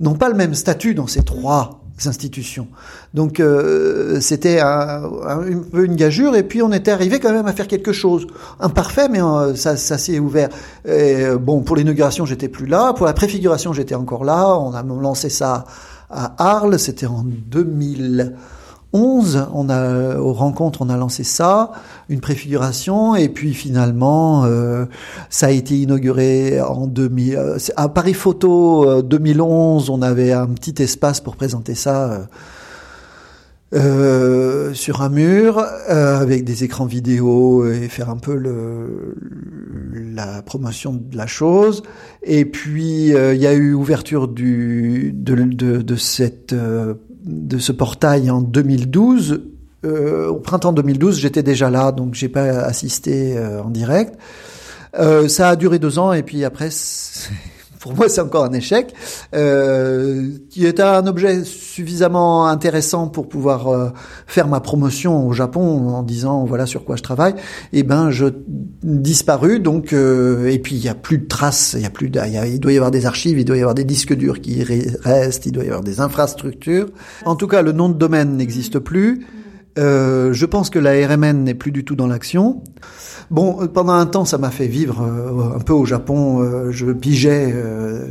[0.00, 2.68] n'ont pas le même statut dans ces trois institutions.
[3.12, 7.46] Donc euh, c'était un, un, peu une gageure et puis on était arrivé quand même
[7.46, 8.26] à faire quelque chose.
[8.60, 10.48] Imparfait mais euh, ça, s'est ouvert.
[10.84, 14.58] Et, euh, bon pour l'inauguration j'étais plus là, pour la préfiguration j'étais encore là.
[14.58, 15.66] On a lancé ça
[16.10, 18.34] à Arles, c'était en 2000.
[18.96, 21.72] 11, on a aux rencontres, on a lancé ça,
[22.08, 24.84] une préfiguration, et puis finalement, euh,
[25.30, 27.36] ça a été inauguré en 2000.
[27.36, 32.28] Euh, à Paris Photo 2011, on avait un petit espace pour présenter ça.
[33.74, 38.40] Euh, sur un mur avec des écrans vidéo et faire un peu
[40.14, 41.82] la promotion de la chose
[42.22, 45.12] et puis il y a eu ouverture de
[45.96, 49.53] ce portail en 2012.
[49.84, 54.14] Euh, au printemps 2012, j'étais déjà là, donc j'ai pas assisté euh, en direct.
[54.98, 56.70] Euh, ça a duré deux ans et puis après,
[57.84, 58.94] pour moi, c'est encore un échec.
[59.34, 63.90] Euh, qui était un objet suffisamment intéressant pour pouvoir euh,
[64.26, 67.34] faire ma promotion au Japon en disant voilà sur quoi je travaille.
[67.74, 68.24] Et eh ben, je
[68.82, 69.60] disparu.
[69.60, 71.74] Donc, euh, et puis il y a plus de traces.
[71.76, 72.06] Il y a plus.
[72.06, 73.38] Il, doit y avoir des archives.
[73.38, 75.44] Il doit y avoir des disques durs qui restent.
[75.44, 76.86] Il doit y avoir des infrastructures.
[77.26, 79.26] En tout cas, le nom de domaine n'existe plus.
[79.78, 82.62] Euh, je pense que la RMN n'est plus du tout dans l'action.
[83.30, 86.40] Bon, euh, pendant un temps, ça m'a fait vivre euh, un peu au Japon.
[86.40, 87.54] Euh, je pigeais,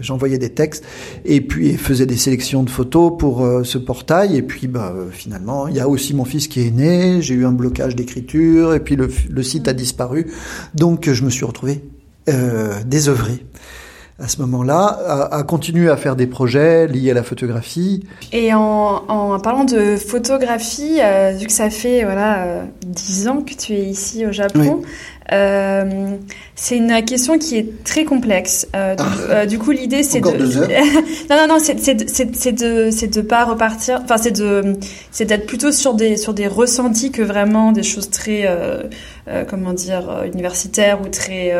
[0.01, 0.83] j'envoyais des textes
[1.25, 4.37] et puis faisais des sélections de photos pour ce portail.
[4.37, 7.21] Et puis, bah, finalement, il y a aussi mon fils qui est né.
[7.21, 10.31] J'ai eu un blocage d'écriture et puis le, le, site a disparu.
[10.73, 11.83] Donc, je me suis retrouvé
[12.85, 13.45] désœuvré
[14.19, 18.05] à ce moment-là, à, continuer à faire des projets liés à la photographie.
[18.31, 18.59] Et en,
[19.07, 20.99] en parlant de photographie,
[21.37, 24.83] vu que ça fait voilà dix ans que tu es ici au Japon,
[25.31, 26.17] euh,
[26.55, 28.67] c'est une question qui est très complexe.
[28.75, 29.31] Euh, du, ah.
[29.31, 30.27] euh, du, coup, l'idée c'est de,
[31.29, 34.01] non non non, c'est de c'est de pas repartir.
[34.03, 34.75] Enfin, c'est de
[35.11, 38.83] c'est d'être plutôt sur des sur des ressentis que vraiment des choses très euh,
[39.27, 41.53] euh comment dire universitaires ou très.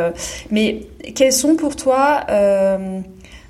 [0.51, 2.25] mais quelles sont pour toi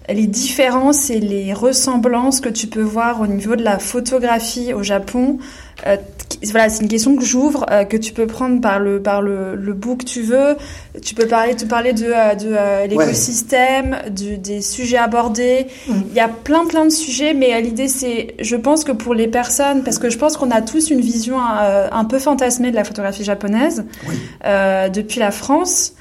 [0.09, 4.83] les différences et les ressemblances que tu peux voir au niveau de la photographie au
[4.83, 5.37] Japon?
[5.87, 5.97] Euh,
[6.51, 9.55] voilà, c'est une question que j'ouvre, euh, que tu peux prendre par le par le,
[9.55, 10.55] le bout que tu veux.
[11.01, 15.67] Tu peux parler, te parler de, euh, de l'écosystème, des sujets abordés.
[15.87, 15.93] Mm.
[16.09, 19.27] Il y a plein plein de sujets, mais l'idée c'est, je pense que pour les
[19.27, 22.83] personnes, parce que je pense qu'on a tous une vision un peu fantasmée de la
[22.83, 23.85] photographie japonaise
[24.43, 25.93] depuis la France.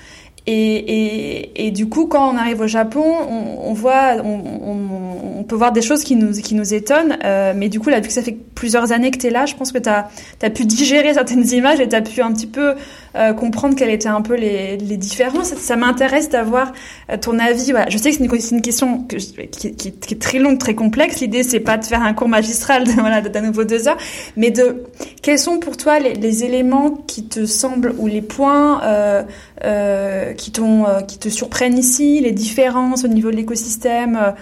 [0.46, 5.38] Et, et, et, du coup, quand on arrive au Japon, on, on voit, on, on,
[5.38, 7.16] on, peut voir des choses qui nous, qui nous étonnent.
[7.24, 9.46] Euh, mais du coup, là, vu que ça fait plusieurs années que tu es là,
[9.46, 10.08] je pense que tu as,
[10.42, 12.74] as, pu digérer certaines images et tu as pu un petit peu
[13.14, 15.54] euh, comprendre quelles étaient un peu les, les différences.
[15.54, 16.72] Ça, m'intéresse d'avoir
[17.10, 17.72] euh, ton avis.
[17.72, 17.90] Voilà.
[17.90, 21.20] Je sais que c'est une, question que, qui, qui, qui, est très longue, très complexe.
[21.20, 23.98] L'idée, c'est pas de faire un cours magistral de, voilà, d'un nouveau deux heures,
[24.36, 24.84] mais de
[25.20, 31.00] quels sont pour toi les, éléments qui te semblent ou les points euh, qui, euh,
[31.02, 34.34] qui te surprennent ici, les différences au niveau de l'écosystème,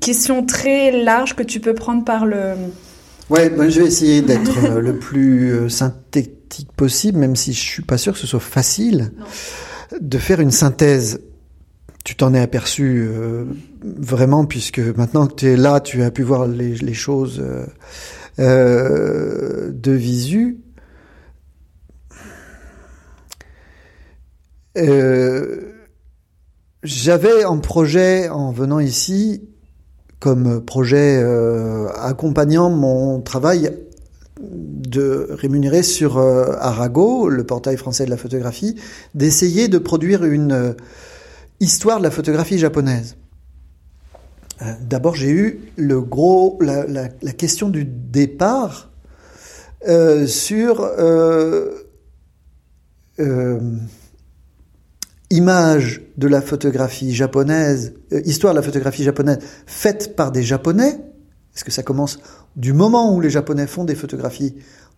[0.00, 2.54] question très large que tu peux prendre par le...
[3.28, 6.37] Ouais, je vais essayer d'être le plus synthétique
[6.76, 9.12] possible, même si je suis pas sûr que ce soit facile
[10.00, 11.20] de faire une synthèse.
[12.04, 13.06] Tu t'en es aperçu
[13.82, 17.42] vraiment, puisque maintenant que tu es là, tu as pu voir les, les choses
[18.38, 20.58] de visu.
[24.78, 25.72] Euh,
[26.82, 29.48] j'avais un projet en venant ici,
[30.20, 33.72] comme projet euh, accompagnant mon travail
[34.88, 38.76] de rémunérer sur euh, Arago, le portail français de la photographie,
[39.14, 40.74] d'essayer de produire une
[41.60, 43.16] histoire de la photographie japonaise.
[44.80, 48.90] D'abord, j'ai eu le gros, la, question du départ
[50.26, 50.84] sur
[55.30, 60.98] image de la photographie japonaise, euh, histoire de la photographie japonaise faite par des Japonais
[61.54, 62.18] Est-ce que ça commence
[62.56, 64.54] du moment où les Japonais font des photographies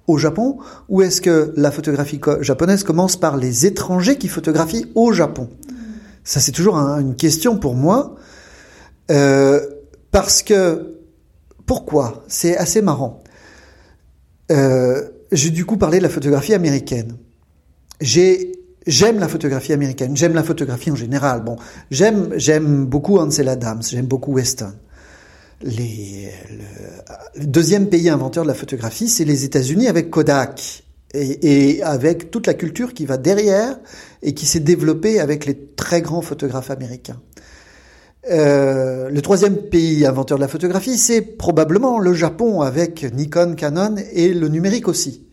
[0.07, 5.13] au Japon Ou est-ce que la photographie japonaise commence par les étrangers qui photographient au
[5.13, 5.49] Japon?
[6.25, 8.17] Ça c'est toujours une question pour moi.
[9.11, 9.61] Euh,
[10.11, 10.97] parce que,
[11.67, 12.25] pourquoi?
[12.29, 13.23] C'est assez marrant.
[14.51, 17.17] Euh, J'ai du coup parlé de la photographie américaine.
[18.01, 18.53] J'ai
[18.87, 21.45] J'aime la photographie américaine, j'aime la photographie en général.
[21.45, 21.57] Bon,
[21.91, 24.73] j'aime j'aime beaucoup Ansel Adams, j'aime beaucoup Weston.
[25.63, 26.31] Les,
[27.37, 32.47] le, deuxième pays inventeur de la photographie, c'est les États-Unis avec Kodak et, avec toute
[32.47, 33.79] la culture qui va derrière
[34.23, 37.21] et qui s'est développée avec les très grands photographes américains.
[38.31, 43.97] Euh, le troisième pays inventeur de la photographie, c'est probablement le Japon avec Nikon, Canon
[44.13, 45.27] et le numérique aussi.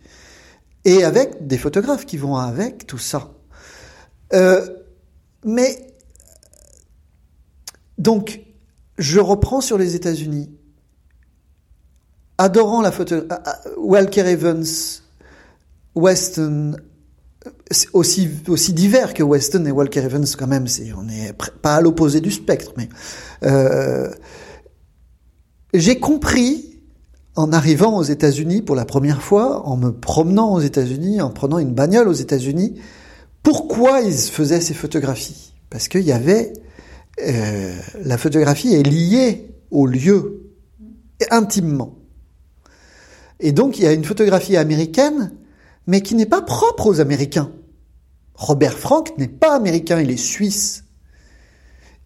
[0.84, 3.30] Et avec des photographes qui vont avec tout ça.
[4.34, 4.66] Euh,
[5.44, 5.88] mais
[7.98, 8.40] donc,
[8.98, 10.50] je reprends sur les États-Unis.
[12.36, 13.16] Adorant la photo,
[13.78, 14.64] Walker Evans,
[15.94, 16.76] Weston,
[17.92, 20.66] aussi aussi divers que Weston et Walker Evans quand même.
[20.96, 21.32] On n'est
[21.62, 22.88] pas à l'opposé du spectre, mais
[23.44, 24.10] euh,
[25.74, 26.80] j'ai compris
[27.34, 31.58] en arrivant aux États-Unis pour la première fois, en me promenant aux États-Unis, en prenant
[31.58, 32.80] une bagnole aux États-Unis,
[33.42, 35.54] pourquoi ils faisaient ces photographies?
[35.70, 36.52] Parce qu'il y avait
[37.22, 40.52] euh, la photographie est liée au lieu
[41.30, 41.96] intimement.
[43.40, 45.32] Et donc il y a une photographie américaine,
[45.86, 47.50] mais qui n'est pas propre aux Américains.
[48.34, 50.84] Robert Frank n'est pas américain, il est suisse.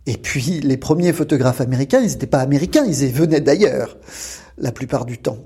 [0.06, 3.98] Et puis les premiers photographes américains, ils n'étaient pas américains, ils venaient d'ailleurs,
[4.58, 5.38] la plupart du temps.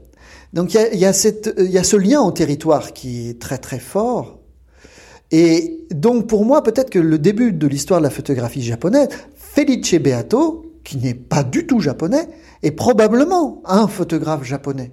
[0.52, 3.58] Donc il y a, y a, y a ce lien au territoire qui est très
[3.58, 4.40] très fort.
[5.32, 9.08] Et donc pour moi, peut-être que le début de l'histoire de la photographie japonaise,
[9.56, 12.28] Felice Beato, qui n'est pas du tout japonais,
[12.62, 14.92] est probablement un photographe japonais.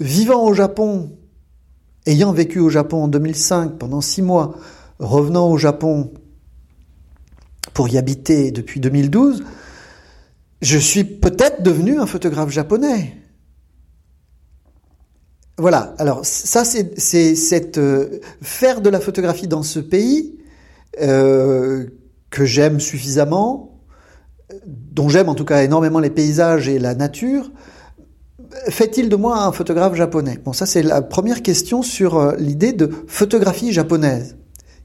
[0.00, 1.16] Vivant au Japon,
[2.04, 4.56] ayant vécu au Japon en 2005 pendant six mois,
[4.98, 6.12] revenant au Japon
[7.74, 9.44] pour y habiter depuis 2012,
[10.60, 13.16] je suis peut-être devenu un photographe japonais.
[15.58, 15.94] Voilà.
[15.98, 20.40] Alors ça, c'est euh, faire de la photographie dans ce pays
[21.00, 21.86] euh,
[22.34, 23.78] que j'aime suffisamment,
[24.66, 27.52] dont j'aime en tout cas énormément les paysages et la nature.
[28.68, 30.40] Fait-il de moi un photographe japonais?
[30.44, 34.36] Bon, ça c'est la première question sur euh, l'idée de photographie japonaise.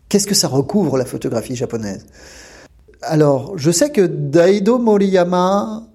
[0.10, 2.06] Qu'est-ce que ça recouvre la photographie japonaise?
[3.02, 5.88] Alors, je sais que Daido Moriyama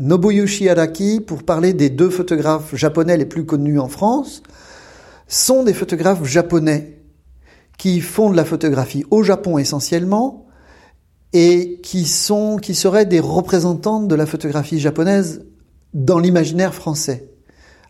[0.00, 4.42] Nobuyushi Araki, pour parler des deux photographes japonais les plus connus en France,
[5.28, 7.02] sont des photographes japonais
[7.76, 10.46] qui font de la photographie au Japon essentiellement
[11.32, 15.44] et qui sont, qui seraient des représentants de la photographie japonaise
[15.94, 17.30] dans l'imaginaire français.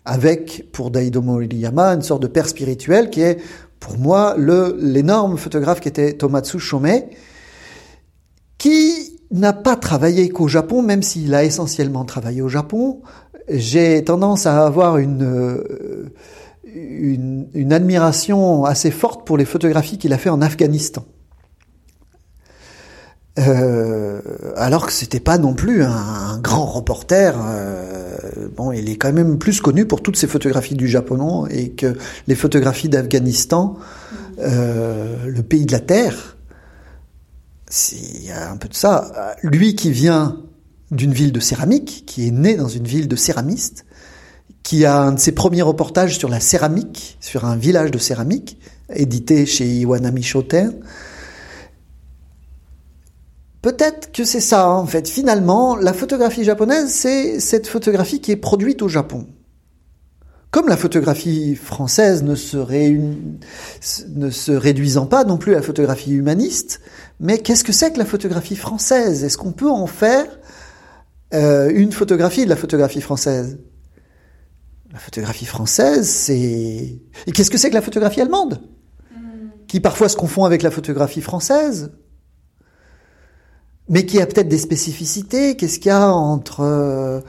[0.04, 3.38] avec, pour Daido Moriyama, une sorte de père spirituel qui est,
[3.78, 7.10] pour moi, l'énorme photographe qui était Tomatsu Shomei,
[8.58, 13.02] qui n'a pas travaillé qu'au Japon, même s'il a essentiellement travaillé au Japon.
[13.48, 16.12] J'ai tendance à avoir une, euh,
[16.64, 21.04] une, une admiration assez forte pour les photographies qu'il a fait en Afghanistan.
[23.38, 24.20] Euh,
[24.56, 27.34] alors que c'était pas non plus un, grand reporter.
[27.38, 31.70] Euh, bon, il est quand même plus connu pour toutes ses photographies du Japon et
[31.70, 33.76] que les photographies d'Afghanistan,
[34.40, 36.36] euh, le pays de la terre.
[37.92, 39.36] Il y a un peu de ça.
[39.42, 40.38] Lui qui vient
[40.90, 43.86] d'une ville de céramique, qui est né dans une ville de céramistes,
[44.64, 48.58] qui a un de ses premiers reportages sur la céramique, sur un village de céramique,
[48.92, 50.74] édité chez Iwanami Shoten.
[53.62, 55.08] Peut-être que c'est ça, en fait.
[55.08, 59.26] Finalement, la photographie japonaise, c'est cette photographie qui est produite au Japon.
[60.50, 63.14] Comme la photographie française ne se, réun...
[64.08, 66.80] ne se réduisant pas non plus à la photographie humaniste,
[67.20, 69.22] mais qu'est-ce que c'est que la photographie française?
[69.22, 70.26] Est-ce qu'on peut en faire
[71.34, 73.58] euh, une photographie de la photographie française?
[74.92, 76.98] La photographie française, c'est...
[77.26, 78.60] Et qu'est-ce que c'est que la photographie allemande?
[79.68, 81.92] Qui parfois se confond avec la photographie française?
[83.90, 85.56] Mais qui a peut-être des spécificités.
[85.56, 87.20] Qu'est-ce qu'il y a entre euh,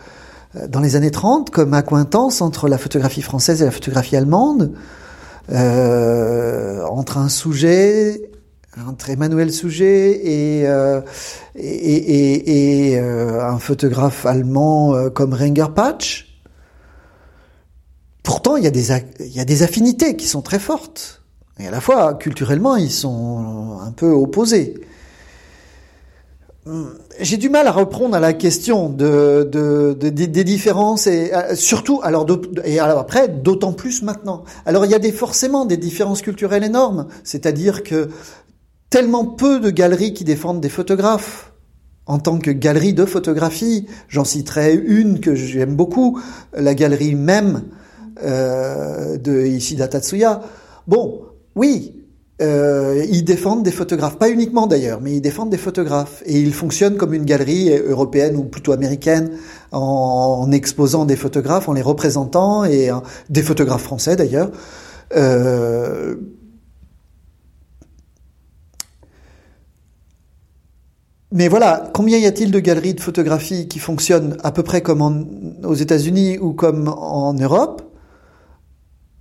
[0.70, 4.72] dans les années 30 comme accointance entre la photographie française et la photographie allemande,
[5.52, 8.30] euh, entre un sujet,
[8.88, 11.02] entre Emmanuel Sujet et euh,
[13.42, 16.28] un photographe allemand comme Renger Patch.
[18.22, 21.24] Pourtant, il y a des il y a des affinités qui sont très fortes.
[21.60, 24.76] Et à la fois, culturellement, ils sont un peu opposés.
[27.20, 31.56] J'ai du mal à reprendre à la question de, de, de, des différences et euh,
[31.56, 32.28] surtout alors
[32.64, 34.44] et alors après d'autant plus maintenant.
[34.68, 38.10] Alors il y a des forcément des différences culturelles énormes, c'est-à-dire que
[38.92, 41.52] tellement peu de galeries qui défendent des photographes
[42.06, 43.88] en tant que galerie de photographie.
[44.08, 46.22] J'en citerai une que j'aime beaucoup,
[46.54, 47.64] la galerie même
[48.24, 50.42] euh, de Ishida Tatsuya.
[50.88, 51.24] Bon,
[51.56, 52.01] oui,
[52.42, 56.54] euh, ils défendent des photographes, pas uniquement d'ailleurs, mais ils défendent des photographes et ils
[56.54, 59.32] fonctionnent comme une galerie européenne ou plutôt américaine
[59.72, 62.96] en, exposant des photographes, en les représentant et euh,
[63.30, 64.52] des photographes français d'ailleurs.
[65.16, 66.16] Euh,
[71.34, 75.62] Mais voilà, combien y a-t-il de galeries de photographie qui fonctionnent à peu près comme
[75.64, 77.91] aux États-Unis ou comme en Europe?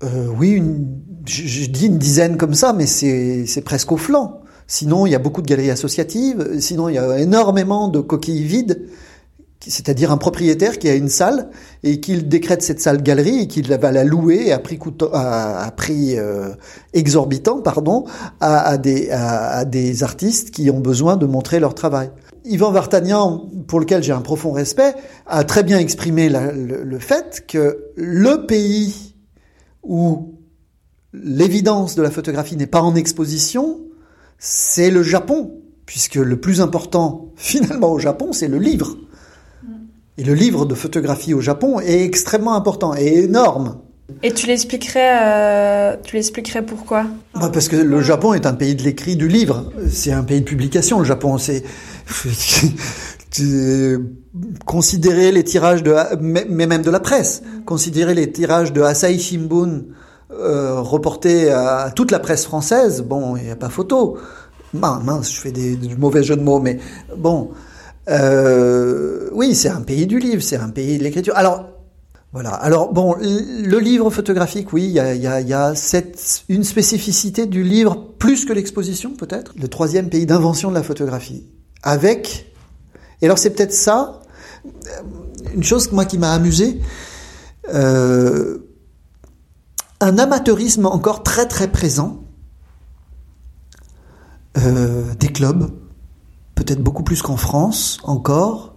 [0.03, 0.86] Euh, Oui, une,
[1.26, 4.40] je, je, dis une dizaine comme ça, mais c'est presque au flanc.
[4.66, 6.61] Sinon, il y a beaucoup de galeries associatives.
[6.61, 8.86] Sinon, il y a énormément de coquilles vides.
[9.66, 11.51] C'est-à-dire un propriétaire qui a une salle
[11.82, 15.70] et qu'il décrète cette salle galerie et qu'il va la louer à prix, coûteux, à,
[15.76, 16.51] prix euh,
[16.94, 18.07] exorbitant pardon,
[18.40, 22.11] à, à, des, à, des artistes qui ont besoin de montrer leur travail.
[22.46, 24.94] Yvan Vartagnan, pour lequel j'ai un profond respect,
[25.26, 29.09] a très bien exprimé le, le fait que le pays
[29.83, 30.35] où
[31.12, 33.81] l'évidence de la photographie n'est pas en exposition,
[34.39, 38.97] c'est le Japon, puisque le plus important finalement au Japon, c'est le livre.
[40.18, 43.81] Et le livre de photographie au Japon est extrêmement important et énorme.
[44.22, 47.07] Et tu l'expliquerais, euh, tu l'expliquerais pourquoi?
[47.35, 49.72] Bah Parce que le Japon est un pays de l'écrit, du livre.
[49.89, 50.99] C'est un pays de publication.
[50.99, 51.62] Le Japon, c'est
[54.64, 59.83] considérer les tirages de, mais même de la presse, considérer les tirages de Asahi Shimbun
[60.33, 63.03] euh, reportés à toute la presse française.
[63.03, 64.18] Bon, il n'y a pas photo.
[64.72, 66.78] Mince, je fais des, des mauvais jeux de mots, mais
[67.16, 67.51] bon.
[68.09, 71.35] Euh, oui, c'est un pays du livre, c'est un pays de l'écriture.
[71.37, 71.68] Alors,
[72.33, 72.51] voilà.
[72.51, 76.64] Alors, bon, le livre photographique, oui, il y a, y a, y a cette, une
[76.64, 79.53] spécificité du livre plus que l'exposition, peut-être.
[79.61, 81.47] Le troisième pays d'invention de la photographie.
[81.83, 82.49] Avec,
[83.22, 84.20] et alors c'est peut-être ça,
[85.54, 86.80] une chose qui m'a amusé,
[87.72, 88.58] euh,
[90.00, 92.24] un amateurisme encore très très présent,
[94.58, 95.70] euh, des clubs,
[96.54, 98.74] peut-être beaucoup plus qu'en France encore,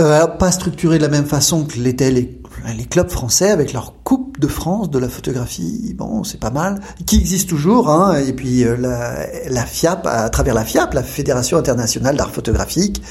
[0.00, 2.39] euh, pas structuré de la même façon que l'étaient les,
[2.76, 6.80] les, clubs français avec leur Coupe de France de la photographie, bon c'est pas mal,
[7.06, 11.02] qui existe toujours, hein, et puis euh, la, la, FIAP, à travers la FIAP, la
[11.02, 13.02] Fédération internationale d'art photographique,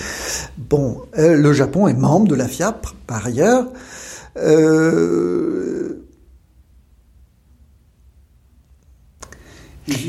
[0.57, 3.67] bon, euh, le Japon est membre de la FIAP par ailleurs,
[4.37, 6.08] euh,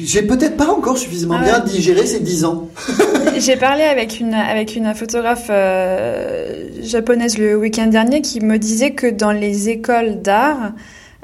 [0.05, 1.71] J'ai peut-être pas encore suffisamment Ah bien ouais.
[1.71, 2.69] digéré ces dix ans.
[3.39, 8.93] J'ai parlé avec une avec une photographe euh, japonaise le week-end dernier qui me disait
[8.93, 10.73] que dans les écoles d'art,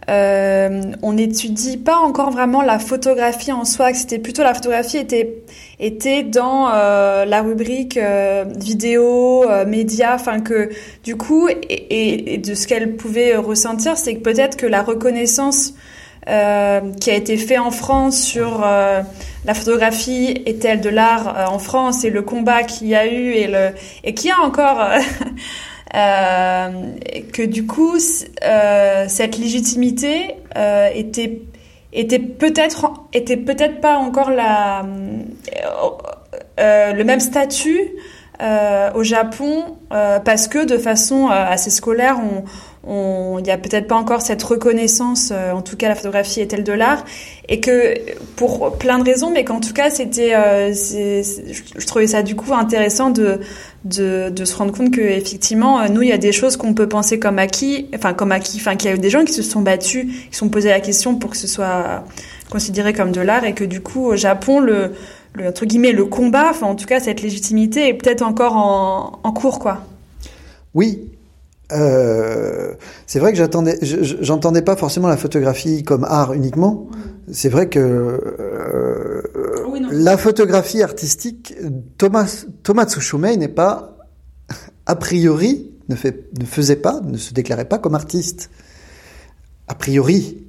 [0.08, 3.90] euh, on n'étudie pas encore vraiment la photographie en soi.
[3.92, 5.42] Que c'était plutôt la photographie était
[5.80, 10.12] était dans euh, la rubrique euh, vidéo, euh, média.
[10.14, 10.70] Enfin que
[11.02, 14.82] du coup et, et- et de ce qu'elle pouvait ressentir, c'est que peut-être que la
[14.82, 15.74] reconnaissance
[16.28, 19.00] euh, qui a été fait en France sur euh,
[19.44, 23.30] la photographie est-elle de l'art euh, en France et le combat qu'il y a eu
[23.30, 23.48] et
[24.02, 24.88] et qu'il y a encore
[25.92, 30.34] que du coup cette légitimité
[30.94, 31.42] était
[31.92, 34.84] était peut-être était peut-être pas encore la
[36.58, 37.92] le même statut
[38.94, 42.44] au Japon parce que de façon assez scolaire on-
[42.88, 46.62] il n'y a peut-être pas encore cette reconnaissance, euh, en tout cas la photographie est-elle
[46.62, 47.04] de l'art,
[47.48, 47.94] et que
[48.36, 52.54] pour plein de raisons, mais qu'en tout cas c'était, euh, je trouvais ça du coup
[52.54, 53.40] intéressant de
[53.84, 56.74] de, de se rendre compte que effectivement euh, nous il y a des choses qu'on
[56.74, 59.32] peut penser comme acquis, enfin comme acquis, enfin qu'il y a eu des gens qui
[59.32, 62.04] se sont battus, qui se sont posé la question pour que ce soit
[62.50, 64.92] considéré comme de l'art, et que du coup au Japon le
[65.32, 69.18] le entre guillemets le combat, enfin en tout cas cette légitimité est peut-être encore en,
[69.24, 69.82] en cours quoi.
[70.74, 71.10] Oui.
[71.72, 72.74] Euh,
[73.06, 76.88] c'est vrai que j'attendais, j'entendais pas forcément la photographie comme art uniquement.
[77.32, 79.22] C'est vrai que euh,
[79.68, 81.56] Oui, la photographie artistique,
[81.98, 83.96] Thomas Thomas Tsushumei n'est pas
[84.86, 88.50] a priori ne fait ne faisait pas, ne se déclarait pas comme artiste.
[89.68, 90.44] A priori.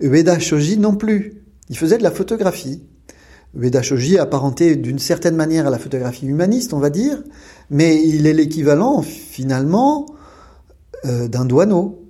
[0.00, 1.42] Ueda Shoji non plus.
[1.68, 2.82] Il faisait de la photographie.
[3.56, 7.22] Ueda Shoji apparenté d'une certaine manière à la photographie humaniste, on va dire,
[7.70, 10.06] mais il est l'équivalent finalement
[11.04, 12.04] euh, d'un douaneau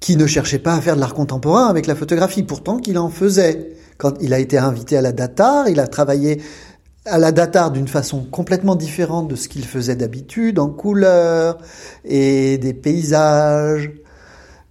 [0.00, 3.08] qui ne cherchait pas à faire de l'art contemporain avec la photographie, pourtant qu'il en
[3.08, 3.76] faisait.
[3.98, 6.40] Quand il a été invité à la Datar, il a travaillé
[7.04, 11.58] à la Datar d'une façon complètement différente de ce qu'il faisait d'habitude, en couleurs
[12.04, 13.90] et des paysages.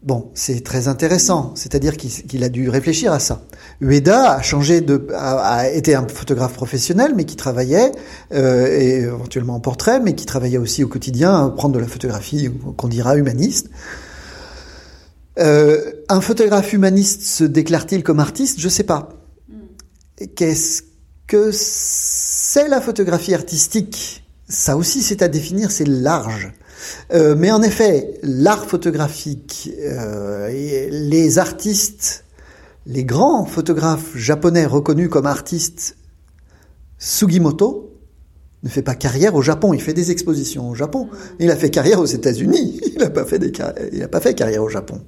[0.07, 1.51] Bon, c'est très intéressant.
[1.55, 3.41] C'est-à-dire qu'il a dû réfléchir à ça.
[3.81, 7.91] Ueda a changé de, a, a été un photographe professionnel, mais qui travaillait
[8.33, 11.87] euh, et éventuellement en portrait, mais qui travaillait aussi au quotidien à prendre de la
[11.87, 13.69] photographie qu'on dira humaniste.
[15.39, 18.61] Euh, un photographe humaniste se déclare-t-il comme artiste?
[18.61, 19.09] Je sais pas.
[20.37, 20.83] Qu'est-ce
[21.27, 24.23] que c'est la photographie artistique?
[24.47, 26.53] Ça aussi, c'est à définir, c'est large.
[27.13, 30.49] Euh, mais en effet, l'art photographique, euh,
[30.89, 32.25] les artistes,
[32.85, 35.97] les grands photographes japonais reconnus comme artistes,
[36.97, 37.93] Sugimoto
[38.63, 41.09] ne fait pas carrière au Japon, il fait des expositions au Japon.
[41.39, 45.01] Il a fait carrière aux États-Unis, il n'a pas fait carrière au Japon.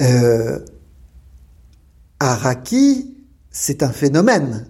[0.00, 0.58] Euh,
[2.18, 3.16] Araki,
[3.50, 4.66] c'est un phénomène.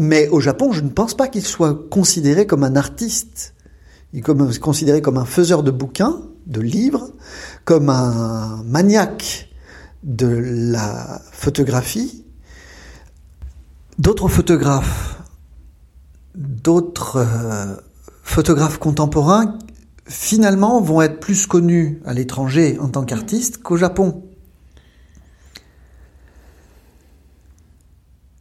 [0.00, 3.54] Mais au Japon, je ne pense pas qu'il soit considéré comme un artiste.
[4.12, 7.10] Il est considéré comme un faiseur de bouquins, de livres,
[7.64, 9.48] comme un maniaque
[10.04, 12.24] de la photographie.
[13.98, 15.20] D'autres photographes,
[16.36, 17.74] d'autres euh,
[18.22, 19.58] photographes contemporains,
[20.06, 24.27] finalement, vont être plus connus à l'étranger en tant qu'artistes qu'au Japon.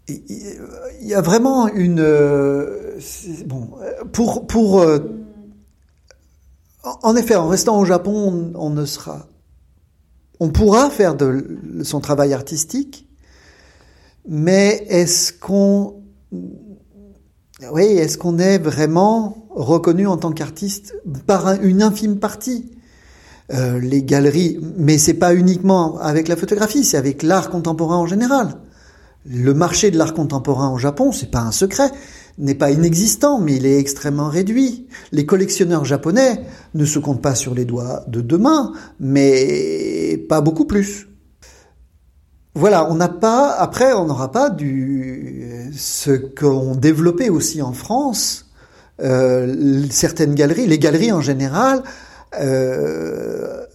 [0.09, 2.97] Il y a vraiment une euh,
[3.45, 4.99] bon euh, pour pour euh,
[7.03, 9.27] en- effet en restant au Japon on, on ne sera
[10.39, 13.07] on pourra faire de son travail artistique
[14.27, 16.03] mais est-ce qu'on
[17.71, 20.95] oui est-ce qu'on est vraiment reconnu en tant qu'artiste
[21.25, 22.71] par un- une infime partie?
[23.53, 28.05] Euh, les galeries mais c'est pas uniquement avec la photographie c'est avec l'art contemporain en
[28.05, 28.57] général
[29.29, 31.91] le marché de l'art contemporain au Japon, c'est pas un secret,
[32.37, 34.87] n'est pas inexistant, mais il est extrêmement réduit.
[35.11, 36.41] Les collectionneurs japonais
[36.73, 41.07] ne se comptent pas sur les doigts de deux mains, mais pas beaucoup plus.
[42.53, 48.49] Voilà, on n'a pas, après, on n'aura pas du, ce qu'ont développé aussi en France,
[49.01, 51.83] euh, certaines galeries, les galeries en général,
[52.39, 53.65] euh,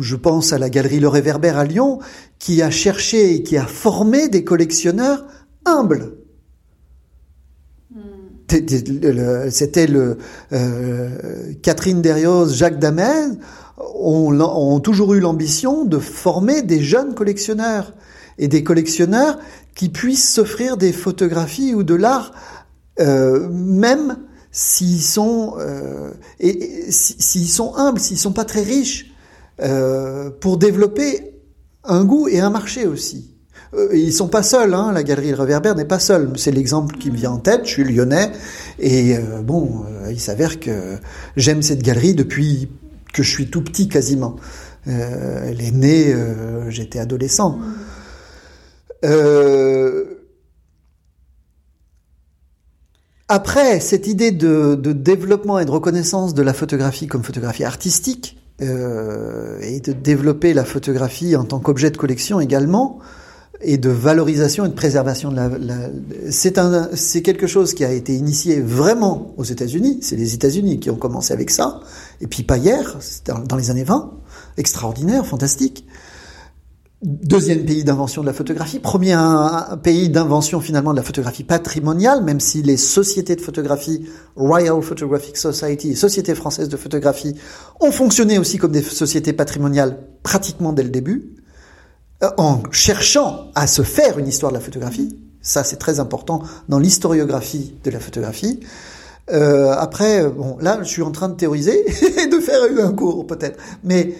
[0.00, 1.98] je pense à la galerie Le Réverbère à Lyon,
[2.38, 5.24] qui a cherché et qui a formé des collectionneurs
[5.64, 6.14] humbles.
[8.50, 10.16] Le- C'était le
[10.52, 13.36] euh, Catherine Derrioz, Jacques Damez
[13.76, 17.92] ont, ont toujours eu l'ambition de former des jeunes collectionneurs
[18.38, 19.38] et des collectionneurs
[19.74, 22.32] qui puissent s'offrir des photographies ou de l'art,
[23.00, 24.16] euh, même
[24.60, 26.48] s'ils sont euh, et,
[26.88, 29.12] et si- s'ils sont humbles, s'ils sont pas très riches,
[29.62, 31.32] euh, pour développer
[31.84, 33.36] un goût et un marché aussi.
[33.74, 36.32] Euh, ils sont pas seuls, hein, la galerie Le Reverbère n'est pas seule.
[36.36, 37.62] C'est l'exemple qui me vient en tête.
[37.66, 38.32] Je suis lyonnais
[38.80, 40.96] et euh, bon, euh, il s'avère que
[41.36, 42.68] j'aime cette galerie depuis
[43.14, 44.36] que je suis tout petit quasiment.
[44.88, 46.14] Euh, elle est née,
[46.68, 47.58] j'étais adolescent.
[53.28, 58.36] Après, cette idée de, de, développement et de reconnaissance de la photographie comme photographie artistique
[58.60, 62.98] et de développer la photographie en tant qu'objet de collection également,
[63.60, 65.74] et de valorisation et de préservation de la, la
[66.30, 70.78] c'est un c'est quelque chose qui a été initié vraiment aux États-Unis, c'est les États-Unis
[70.78, 71.80] qui ont commencé avec ça
[72.20, 74.12] et puis pas hier, c'était dans les années 20,
[74.56, 75.84] extraordinaire, fantastique.
[77.00, 79.16] Deuxième pays d'invention de la photographie, premier
[79.84, 85.36] pays d'invention finalement de la photographie patrimoniale, même si les sociétés de photographie, Royal Photographic
[85.36, 87.36] Society, Société française de photographie,
[87.78, 91.36] ont fonctionné aussi comme des sociétés patrimoniales pratiquement dès le début.
[92.24, 95.16] Euh, en cherchant à se faire une histoire de la photographie.
[95.40, 98.58] Ça, c'est très important dans l'historiographie de la photographie.
[99.30, 101.84] Euh, après, bon, là, je suis en train de théoriser
[102.20, 104.14] et de faire un cours peut-être, mais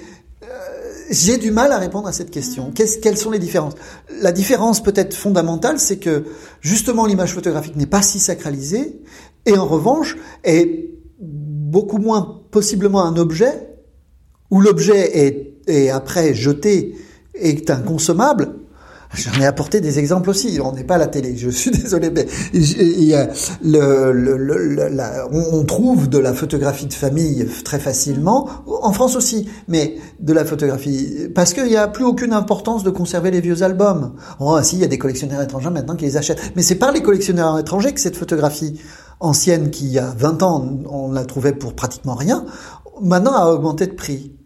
[1.11, 2.73] j'ai du mal à répondre à cette question.
[2.75, 3.75] quelles sont les différences?
[4.21, 6.25] La différence peut-être fondamentale, c'est que
[6.61, 9.01] justement l'image photographique n'est pas si sacralisée
[9.47, 10.91] et en revanche est
[11.21, 13.69] beaucoup moins possiblement un objet
[14.51, 16.95] où l'objet est, est après jeté
[17.35, 18.55] est inconsommable,
[19.15, 20.59] J'en ai apporté des exemples aussi.
[20.63, 21.37] On n'est pas à la télé.
[21.37, 23.29] Je suis désolé, mais y a
[23.63, 28.49] le, le, la, on, trouve de la photographie de famille très facilement
[28.83, 32.91] en France aussi, mais de la photographie parce qu'il n'y a plus aucune importance de
[32.91, 34.15] conserver les vieux albums.
[34.41, 36.93] Oh, si, il y a des collectionneurs étrangers maintenant qui les achètent, mais c'est par
[36.93, 38.81] les collectionneurs étrangers que cette photographie
[39.21, 42.45] ancienne qui il y a 20 ans on la trouvait pour pratiquement rien,
[43.03, 44.38] maintenant a augmenté de prix.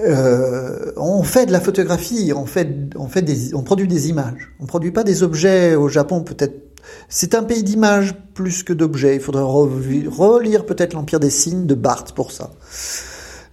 [0.00, 4.52] Euh, on fait de la photographie, on fait, on fait des, on produit des images.
[4.60, 6.54] On produit pas des objets au Japon, peut-être.
[7.08, 9.14] C'est un pays d'images plus que d'objets.
[9.14, 12.50] Il faudrait relire peut-être l'Empire des signes de Barthes pour ça.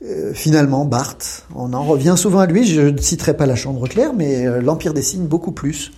[0.03, 2.65] Euh, finalement, Barthes, on en revient souvent à lui.
[2.65, 5.91] Je ne citerai pas la Chambre claire, mais euh, l'Empire des signes beaucoup plus,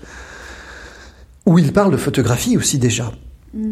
[1.46, 3.12] où il parle de photographie aussi déjà.
[3.56, 3.70] Hmm.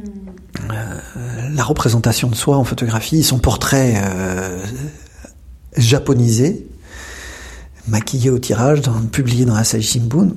[1.56, 4.00] la représentation de soi en photographie, son portrait
[5.78, 6.66] japonisé,
[7.88, 10.30] maquillé au tirage, publié dans Asahi Shimbun,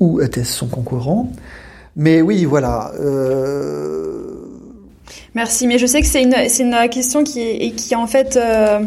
[0.00, 1.32] ou était-ce son concurrent
[1.96, 2.92] Mais oui, voilà.
[3.00, 4.22] Euh...
[5.34, 8.80] Merci, mais je sais que c'est une, une question qui est, qui en fait, euh,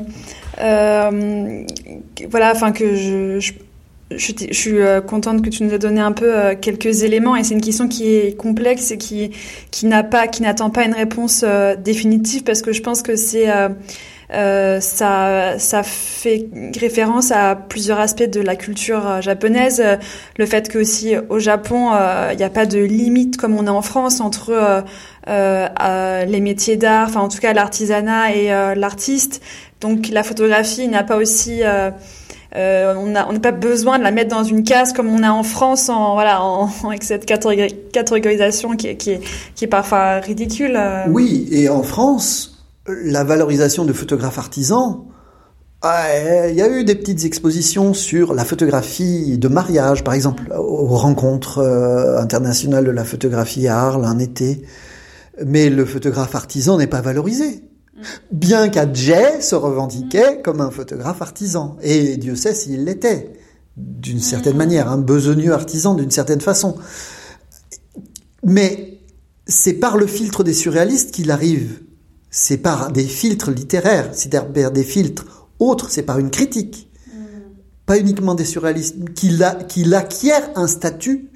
[0.60, 1.64] euh,
[2.30, 3.40] voilà, enfin que je,
[4.12, 7.62] je suis contente que tu nous aies donné un peu quelques éléments et c'est une
[7.62, 9.32] question qui est complexe et qui
[9.70, 11.44] qui n'a pas qui n'attend pas une réponse
[11.84, 13.48] définitive parce que je pense que c'est
[14.34, 19.82] euh, ça, ça fait référence à plusieurs aspects de la culture euh, japonaise.
[20.38, 23.68] Le fait que aussi au Japon, euh, il n'y a pas de limite comme on
[23.68, 24.84] a en France entre
[25.30, 29.42] euh, les métiers d'art, enfin en tout cas l'artisanat et l'artiste.
[29.80, 31.62] Donc la photographie n'a pas aussi
[32.56, 35.44] euh, on n'a pas besoin de la mettre dans une case comme on a en
[35.44, 36.42] France, en, voilà,
[36.86, 40.80] avec cette catégorisation qui est parfois ridicule.
[41.10, 42.57] Oui, et en France,
[42.88, 45.06] la valorisation de photographes artisans,
[45.84, 50.88] il y a eu des petites expositions sur la photographie de mariage, par exemple, aux
[50.88, 54.64] rencontres euh, internationales de la photographie à Arles un été.
[55.46, 57.64] Mais le photographe artisan n'est pas valorisé.
[58.32, 61.78] Bien qu'Adjay se revendiquait comme un photographe artisan.
[61.82, 63.34] Et Dieu sait s'il l'était,
[63.76, 66.76] d'une certaine manière, un besogneux artisan d'une certaine façon.
[68.44, 69.00] Mais
[69.46, 71.82] c'est par le filtre des surréalistes qu'il arrive
[72.40, 76.88] c'est par des filtres littéraires, c'est-à-dire des filtres autres, c'est par une critique,
[77.88, 81.32] pas uniquement des surréalistes, qu'il acquiert un statut,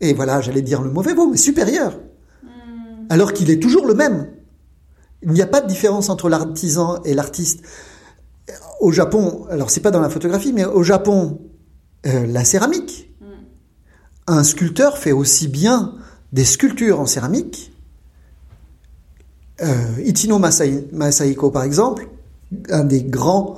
[0.00, 2.00] et voilà, j'allais dire le mauvais mot, mais supérieur,
[3.10, 4.28] alors qu'il est toujours le même.
[5.22, 7.60] Il n'y a pas de différence entre l'artisan et l'artiste.
[8.80, 11.38] Au Japon, alors c'est pas dans la photographie, mais au Japon,
[12.06, 13.14] euh, la céramique.
[14.26, 15.96] Un sculpteur fait aussi bien
[16.32, 17.71] des sculptures en céramique
[19.62, 22.08] euh, Ichino Masaiko, par exemple,
[22.70, 23.56] un des grands,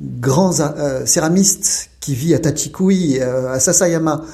[0.00, 4.24] grands euh, céramistes qui vit à Tachikui, euh, à Sasayama,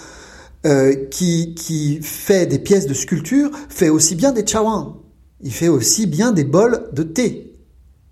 [1.11, 4.97] qui, qui fait des pièces de sculpture, fait aussi bien des chawan.
[5.41, 7.55] Il fait aussi bien des bols de thé.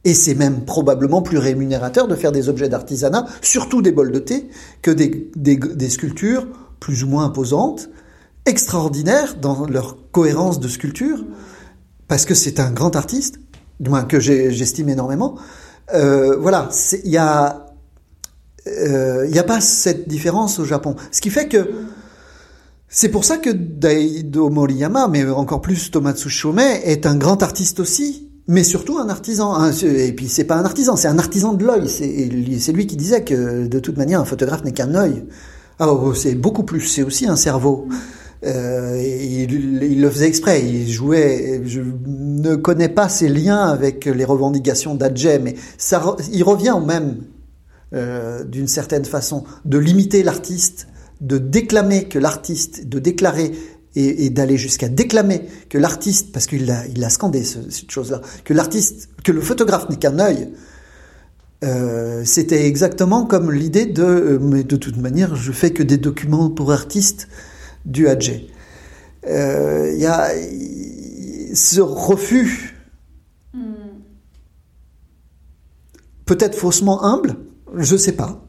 [0.04, 4.20] Et c'est même probablement plus rémunérateur de faire des objets d'artisanat, surtout des bols de
[4.20, 4.48] thé,
[4.80, 6.46] que des, des, sculptures
[6.80, 7.90] plus ou moins imposantes,
[8.46, 11.24] extraordinaires dans leur cohérence de sculpture
[12.09, 13.38] parce que c'est un grand artiste,
[13.80, 15.36] du moins que j'estime énormément.
[15.94, 16.68] Euh, voilà,
[17.04, 17.66] il y a
[18.66, 20.96] Il n'y a pas cette différence au Japon.
[21.12, 21.70] Ce qui fait que
[22.88, 27.80] c'est pour ça que Daido Moriyama, mais encore plus Tomatsu Shomei, est un grand artiste
[27.80, 29.70] aussi, mais surtout un artisan.
[29.82, 31.88] Et puis c'est pas un artisan, c'est un artisan de l'œil.
[31.88, 35.24] C'est lui qui disait que de toute manière un photographe n'est qu'un œil.
[35.78, 36.80] Ah, oh, c'est beaucoup plus.
[36.82, 37.88] C'est aussi un cerveau.
[38.45, 40.62] Euh, il, le faisait exprès.
[40.64, 41.62] Il jouait.
[41.64, 46.80] Je ne connais pas ses liens avec les revendications d'Adje, mais ça, il revient au
[46.80, 47.22] même,
[47.95, 50.89] euh, d'une certaine façon, de limiter l'artiste,
[51.20, 53.53] de déclamer que l'artiste, de déclarer
[53.95, 58.53] et, d'aller jusqu'à déclamer que l'artiste, parce qu'il a, il a scandé cette chose-là, que
[58.53, 60.51] l'artiste, que le photographe n'est qu'un œil.
[61.64, 66.51] Euh, c'était exactement comme l'idée de, mais de toute manière, je fais que des documents
[66.51, 67.28] pour artistes
[67.87, 68.47] du Hadj.
[69.26, 70.30] Euh, il y a
[71.55, 72.76] ce refus,
[76.26, 77.37] peut-être faussement humble,
[77.74, 78.43] je sais pas.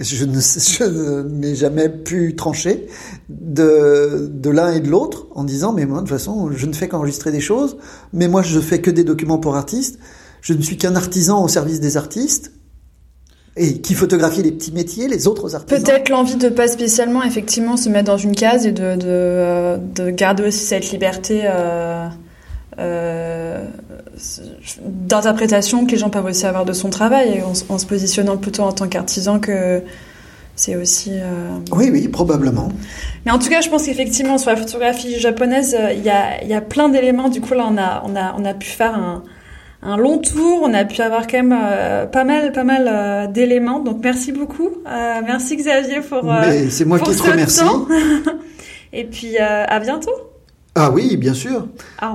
[0.00, 2.88] Je ne n'ai jamais pu trancher
[3.28, 6.72] de, de l'un et de l'autre en disant mais moi de toute façon je ne
[6.72, 7.76] fais qu'enregistrer des choses,
[8.12, 10.00] mais moi je fais que des documents pour artistes,
[10.40, 12.50] je ne suis qu'un artisan au service des artistes
[13.56, 15.82] et qui photographie les petits métiers, les autres artisans.
[15.82, 19.76] Peut-être l'envie de pas spécialement effectivement se mettre dans une case et de, de, euh,
[19.78, 22.08] de garder aussi cette liberté euh,
[22.80, 23.64] euh,
[24.84, 28.62] d'interprétation que les gens peuvent aussi avoir de son travail en, en se positionnant plutôt
[28.62, 29.82] en tant qu'artisan que
[30.56, 31.10] c'est aussi.
[31.12, 31.58] Euh...
[31.72, 32.68] Oui, oui, probablement.
[33.26, 36.44] Mais en tout cas, je pense qu'effectivement sur la photographie japonaise, euh, il y a,
[36.44, 37.28] y a plein d'éléments.
[37.28, 39.22] Du coup, là, on a, on a, on a pu faire un
[39.84, 40.60] un long tour.
[40.62, 43.80] On a pu avoir quand même euh, pas mal, pas mal euh, d'éléments.
[43.80, 44.70] Donc merci beaucoup.
[44.86, 46.32] Euh, merci Xavier pour.
[46.70, 47.64] c'est moi qui te remercie.
[48.92, 50.12] Et puis à bientôt.
[50.76, 51.68] Ah oui, bien sûr.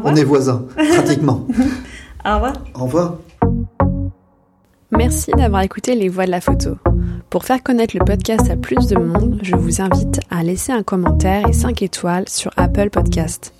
[0.03, 1.47] On est voisins, pratiquement.
[2.25, 2.53] Au revoir.
[2.75, 3.15] Au revoir.
[4.91, 6.71] Merci d'avoir écouté Les Voix de la photo.
[7.29, 10.83] Pour faire connaître le podcast à plus de monde, je vous invite à laisser un
[10.83, 13.53] commentaire et 5 étoiles sur Apple Podcast.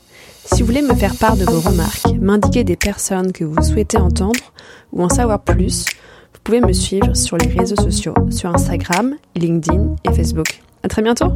[0.54, 3.98] Si vous voulez me faire part de vos remarques, m'indiquer des personnes que vous souhaitez
[3.98, 4.54] entendre
[4.92, 5.86] ou en savoir plus,
[6.34, 10.62] vous pouvez me suivre sur les réseaux sociaux, sur Instagram, LinkedIn et Facebook.
[10.84, 11.32] À très bientôt!